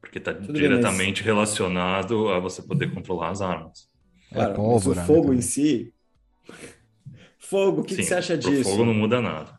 [0.00, 1.34] Porque está diretamente bem, mas...
[1.34, 3.88] relacionado a você poder controlar as armas.
[4.30, 5.38] É claro, pólvora, o fogo né?
[5.38, 5.94] em si.
[7.38, 8.68] Fogo, o que, Sim, que, você acha disso?
[8.68, 9.58] O fogo não muda nada.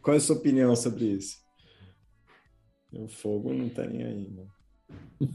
[0.00, 1.42] Qual é a sua opinião sobre isso?
[2.92, 4.46] O fogo não tá nem aí, né?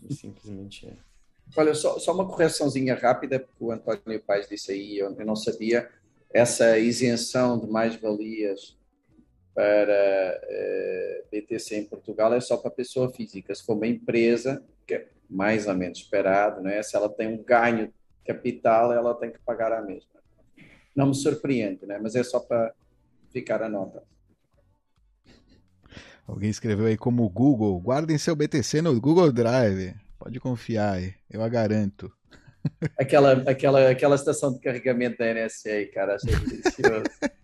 [0.09, 0.97] Simplesmente é.
[1.55, 5.35] Olha, só, só uma correçãozinha rápida, porque o António Paz disse aí, eu, eu não
[5.35, 5.89] sabia,
[6.30, 8.78] essa isenção de mais-valias
[9.53, 13.55] para eh, BTC em Portugal é só para pessoa física.
[13.55, 16.82] Se for uma empresa, que é mais ou menos esperado, né?
[16.84, 17.91] se ela tem um ganho
[18.25, 20.11] capital, ela tem que pagar a mesma.
[20.95, 21.99] Não me surpreende, né?
[22.01, 22.73] mas é só para
[23.32, 24.03] ficar a nota.
[26.28, 29.95] Alguém escreveu aí como Google, guardem seu BTC no Google Drive.
[30.19, 32.11] Pode confiar aí, eu a garanto.
[32.97, 37.03] Aquela, aquela, aquela estação de carregamento da NSA, cara, achei delicioso.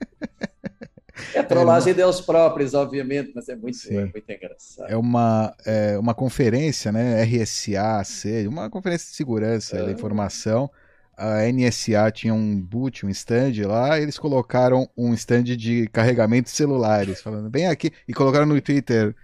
[1.34, 4.90] É a trollagem é, deles próprios, obviamente, mas é muito, é muito engraçado.
[4.90, 7.24] É uma, é uma conferência, né?
[7.24, 8.04] RSA,
[8.48, 10.70] uma conferência de segurança da informação.
[11.16, 16.56] A NSA tinha um boot, um stand lá, eles colocaram um stand de carregamento de
[16.56, 19.16] celulares, falando, vem aqui, e colocaram no Twitter,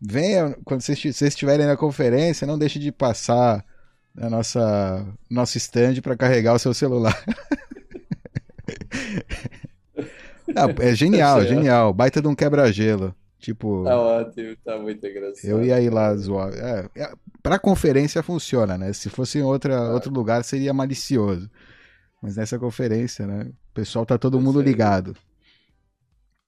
[0.00, 3.64] venha, quando vocês, vocês estiverem na conferência, não deixe de passar
[4.16, 7.16] a nossa nosso stand para carregar o seu celular.
[10.80, 11.94] É genial, tá genial.
[11.94, 13.14] Baita de um quebra-gelo.
[13.38, 13.84] Tipo.
[13.84, 15.50] Tá ótimo, tá muito engraçado.
[15.50, 16.52] Eu ia ir lá zoar.
[16.52, 18.92] É, é, pra conferência funciona, né?
[18.92, 19.92] Se fosse em outra, ah.
[19.92, 21.50] outro lugar seria malicioso.
[22.22, 23.50] Mas nessa conferência, né?
[23.70, 25.16] O pessoal tá todo mundo ligado.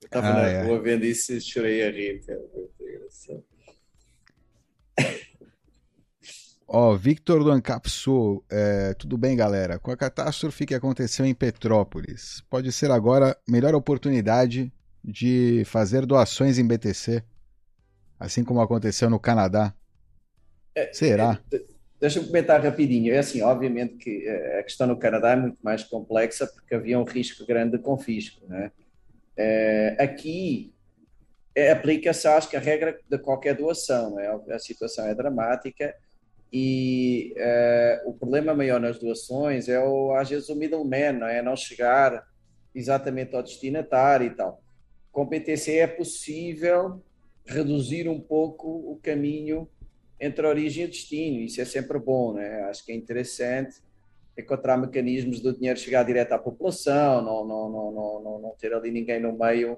[0.02, 0.62] Eu tava ah, na é.
[0.64, 2.40] rua vendo isso e chorei a rir, cara.
[2.54, 3.44] Muito engraçado.
[6.66, 9.78] Ó, Victor do é, tudo bem, galera?
[9.78, 14.72] Com a catástrofe que aconteceu em Petrópolis, pode ser agora a melhor oportunidade
[15.04, 17.22] de fazer doações em BTC,
[18.18, 19.74] assim como aconteceu no Canadá?
[20.74, 21.38] É, Será?
[21.52, 21.60] É,
[22.00, 23.12] deixa eu comentar rapidinho.
[23.12, 26.98] É assim, obviamente que é, a questão no Canadá é muito mais complexa porque havia
[26.98, 28.72] um risco grande de confisco, né?
[29.36, 30.72] É, aqui
[31.54, 34.28] é, aplica-se, acho que a regra de qualquer doação, né?
[34.50, 35.94] a situação é dramática
[36.56, 41.42] e uh, o problema maior nas doações é, o, às vezes, o middleman, não é?
[41.42, 42.24] Não chegar
[42.72, 44.62] exatamente ao destinatário e tal.
[45.10, 47.02] Com PTC é possível
[47.44, 49.68] reduzir um pouco o caminho
[50.20, 51.40] entre origem e destino.
[51.40, 52.62] Isso é sempre bom, né?
[52.70, 53.82] Acho que é interessante
[54.38, 58.92] encontrar mecanismos do dinheiro chegar direto à população, não, não, não, não, não ter ali
[58.92, 59.76] ninguém no meio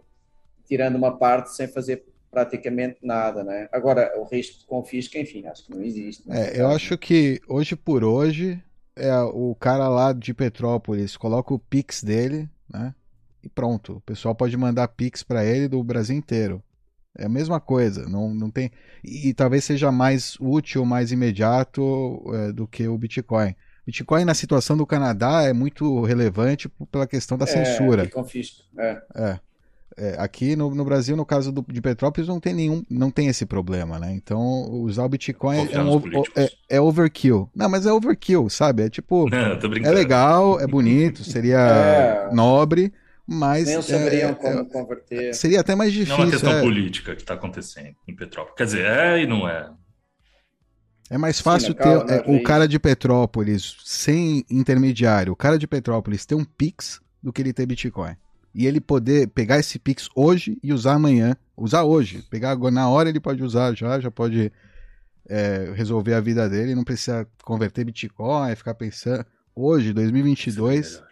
[0.67, 2.05] tirando uma parte sem fazer
[2.37, 3.67] praticamente nada, né?
[3.73, 6.29] Agora, o risco de confisco, enfim, acho que não existe.
[6.29, 6.51] Né?
[6.51, 8.63] É, eu acho que hoje por hoje,
[8.95, 12.95] é, o cara lá de Petrópolis coloca o Pix dele, né?
[13.43, 13.95] E pronto.
[13.95, 16.63] O pessoal pode mandar Pix para ele do Brasil inteiro.
[17.17, 18.71] É a mesma coisa, não, não tem.
[19.03, 23.57] E, e talvez seja mais útil, mais imediato é, do que o Bitcoin.
[23.87, 28.07] Bitcoin na situação do Canadá é muito relevante pela questão da é, censura.
[28.11, 28.63] Confisco.
[28.79, 29.03] É.
[29.15, 29.41] é.
[29.99, 33.29] É, aqui no, no, Brasil, no caso do, de Petrópolis, não tem nenhum, não tem
[33.29, 34.13] esse problema, né?
[34.13, 36.03] Então, usar o Bitcoin é, um,
[36.37, 37.49] é, é, overkill.
[37.55, 38.83] Não, mas é overkill, sabe?
[38.83, 41.57] É tipo, não, é legal, é bonito, seria
[42.31, 42.35] é.
[42.35, 42.93] nobre,
[43.27, 45.35] mas nem saberiam como converter.
[45.35, 46.15] Seria até mais difícil.
[46.15, 48.57] Não é uma questão política que está acontecendo em Petrópolis.
[48.59, 49.71] Quer dizer, é e não é.
[51.09, 55.67] É mais fácil Sim, ter né, o cara de Petrópolis sem intermediário, o cara de
[55.67, 58.15] Petrópolis ter um Pix do que ele ter Bitcoin
[58.57, 61.37] e ele poder pegar esse Pix hoje e usar amanhã.
[61.55, 62.23] Usar hoje.
[62.31, 64.51] Pegar agora, na hora ele pode usar já, já pode
[65.29, 69.27] é, resolver a vida dele, não precisa converter Bitcoin, ficar pensando.
[69.55, 71.03] Hoje, 2022,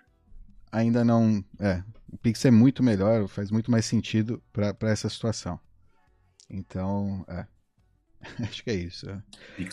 [0.73, 1.45] ainda não.
[1.61, 5.61] É, o Pix é muito melhor, faz muito mais sentido para essa situação.
[6.49, 7.47] Então, é.
[8.43, 9.07] acho que é isso.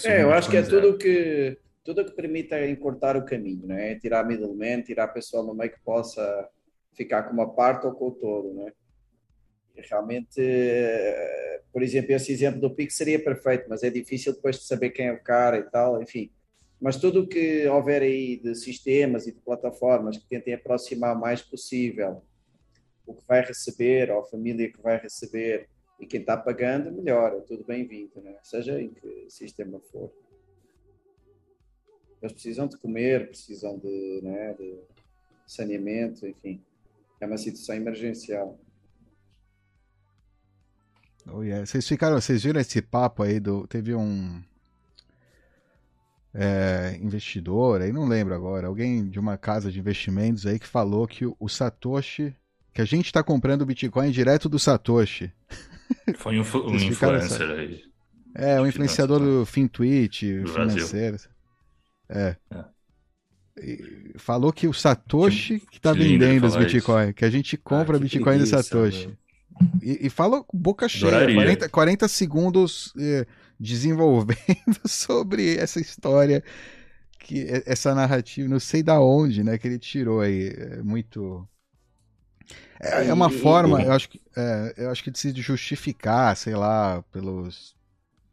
[0.03, 3.95] É, é eu acho que é tudo que tudo que permita encurtar o caminho, né?
[3.95, 6.49] Tirar middleman, tirar pessoal no meio que possa
[6.94, 8.72] ficar com uma parte ou com o todo, né?
[9.76, 10.42] Realmente,
[11.72, 15.08] por exemplo, esse exemplo do Pix seria perfeito, mas é difícil depois de saber quem
[15.08, 16.32] é o cara e tal, enfim.
[16.80, 21.20] Mas tudo o que houver aí de sistemas e de plataformas que tentem aproximar o
[21.20, 22.24] mais possível
[23.06, 25.68] o que vai receber, ou a família que vai receber,
[26.00, 28.38] e quem está pagando, melhor, é tudo bem-vindo, né?
[28.42, 30.12] seja em que sistema for.
[32.22, 34.80] Eles precisam de comer, precisam de, né, de
[35.48, 36.64] saneamento, enfim.
[37.22, 38.59] É uma situação emergencial.
[41.32, 41.65] Oh, yeah.
[41.65, 43.67] Vocês ficaram, vocês viram esse papo aí do.
[43.67, 44.41] Teve um
[46.34, 51.07] é, investidor, aí não lembro agora, alguém de uma casa de investimentos aí que falou
[51.07, 52.36] que o, o Satoshi,
[52.74, 55.32] que a gente está comprando Bitcoin direto do Satoshi.
[56.17, 57.84] Foi um, um influencer aí.
[58.34, 61.17] É, um influenciador do FinTwitch, financeiro.
[62.09, 62.36] É.
[62.49, 62.65] é.
[64.18, 67.14] Falou que o Satoshi que está vendendo os Bitcoin, isso.
[67.14, 69.07] que a gente compra ah, Bitcoin do Satoshi.
[69.07, 69.18] Meu.
[69.82, 73.26] E, e fala boca cheia, 40, 40 segundos eh,
[73.59, 76.43] desenvolvendo sobre essa história,
[77.20, 80.49] que essa narrativa, não sei da onde, né, que ele tirou aí.
[80.57, 81.47] É muito.
[82.80, 86.55] É, é uma forma, eu acho, que, é, eu acho que de se justificar, sei
[86.55, 87.76] lá, pelos,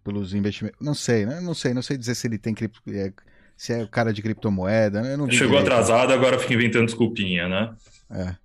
[0.02, 0.80] pelos investimentos.
[0.80, 1.40] Não sei, né?
[1.40, 3.12] Não sei, não sei dizer se ele tem cripto, é,
[3.58, 5.02] se é o cara de criptomoeda.
[5.02, 5.10] Né?
[5.32, 5.58] Chegou direito.
[5.58, 7.74] atrasado, agora fica inventando desculpinha, né?
[8.08, 8.36] É.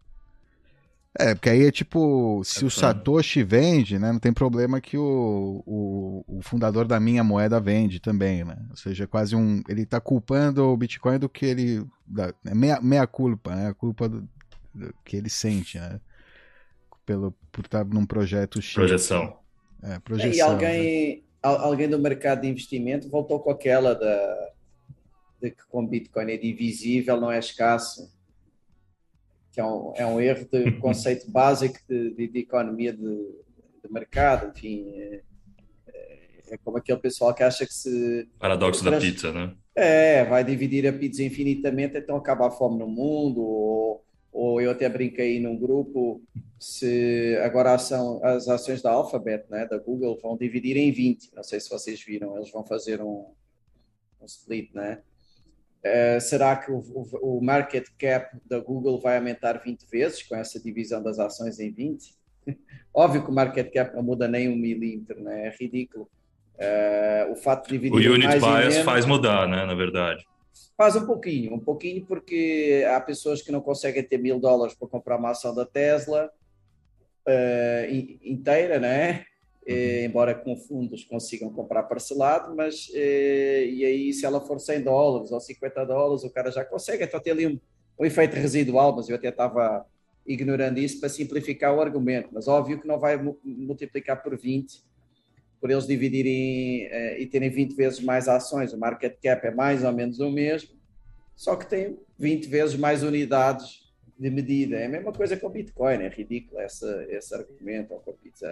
[1.20, 4.98] É, porque aí é tipo, se é o Satoshi vende, né, não tem problema que
[4.98, 8.58] o, o, o, fundador da minha moeda vende também, né?
[8.72, 9.62] Ou seja, quase um.
[9.70, 11.86] Ele tá culpando o Bitcoin do que ele.
[12.08, 13.68] Da, é meia, meia culpa, né?
[13.68, 14.28] A culpa do,
[14.74, 16.00] do, que ele sente, né?
[17.06, 18.74] Pelo, por estar num projeto X.
[18.74, 19.38] Projeção.
[19.84, 20.34] É, projeção.
[20.34, 21.22] E alguém, né?
[21.44, 24.53] alguém do mercado de investimento voltou com aquela da,
[25.44, 28.12] de que com Bitcoin é divisível, não é escasso
[29.54, 33.92] que é um, é um erro de conceito básico de, de, de economia de, de,
[33.92, 34.92] mercado, enfim.
[34.98, 35.22] É,
[36.50, 38.28] é, como aquele pessoal que acha que se.
[38.40, 39.56] Paradoxo da pizza, né?
[39.76, 44.72] É, vai dividir a pizza infinitamente, então acaba a fome no mundo, ou, ou eu
[44.72, 46.22] até brinquei num grupo,
[46.60, 51.44] se agora são as ações da Alphabet, né, da Google, vão dividir em 20, não
[51.44, 53.34] sei se vocês viram, eles vão fazer um,
[54.22, 55.02] um split, né?
[55.86, 60.34] Uh, será que o, o, o, market cap da Google vai aumentar 20 vezes com
[60.34, 62.16] essa divisão das ações em 20?
[62.94, 65.48] Óbvio que o market cap não muda nem um milímetro, né?
[65.48, 66.10] é ridículo.
[66.56, 68.10] Uh, o fato de dividir.
[68.10, 69.66] O unit bias menos, faz mudar, né?
[69.66, 70.26] Na verdade.
[70.78, 74.88] Faz um pouquinho, um pouquinho, porque há pessoas que não conseguem ter mil dólares para
[74.88, 76.32] comprar uma ação da Tesla
[77.28, 79.26] uh, inteira, né?
[79.66, 84.82] Eh, embora com fundos consigam comprar parcelado, mas eh, e aí se ela for 100
[84.82, 87.60] dólares ou 50 dólares, o cara já consegue, então tem ali um,
[88.00, 89.86] um efeito residual, mas eu até estava
[90.26, 94.82] ignorando isso para simplificar o argumento, mas óbvio que não vai multiplicar por 20
[95.64, 99.82] por eles dividirem eh, e terem 20 vezes mais ações, o market cap é mais
[99.86, 100.72] ou menos o mesmo,
[101.38, 103.83] só que tem 20 vezes mais unidades
[104.24, 104.78] de medida.
[104.78, 108.14] É a mesma coisa com o Bitcoin, é ridículo essa, esse argumento, ou com a
[108.14, 108.48] pizza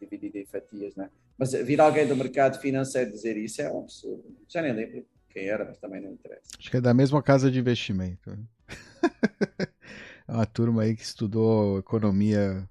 [0.00, 1.10] dividida em fatias, né?
[1.36, 4.24] Mas vir alguém do mercado financeiro dizer isso é um absurdo.
[4.48, 6.42] Já nem lembro quem era, mas também não interessa.
[6.56, 8.30] Acho que é da mesma casa de investimento.
[8.30, 8.38] Né?
[10.28, 12.66] é uma turma aí que estudou economia,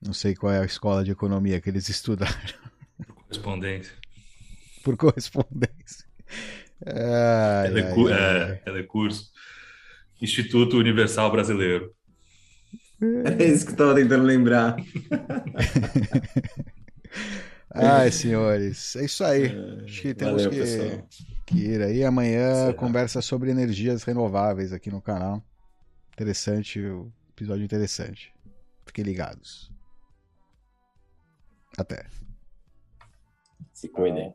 [0.00, 2.34] não sei qual é a escola de economia que eles estudaram.
[2.96, 3.94] Por correspondência.
[4.82, 6.06] Por correspondência.
[6.86, 8.52] Ai, ai, ai.
[8.52, 9.30] É, telecurso.
[10.20, 11.94] Instituto Universal Brasileiro.
[13.38, 14.76] É isso que estava tentando lembrar.
[17.72, 19.46] Ai, senhores, é isso aí.
[19.46, 21.02] É, Acho que temos Valeu, que,
[21.46, 22.04] que, ir aí.
[22.04, 25.42] Amanhã conversa sobre energias renováveis aqui no canal.
[26.12, 26.80] Interessante,
[27.30, 28.34] episódio interessante.
[28.84, 29.72] Fiquem ligados.
[31.78, 32.06] Até.
[33.72, 34.34] Se cuidem.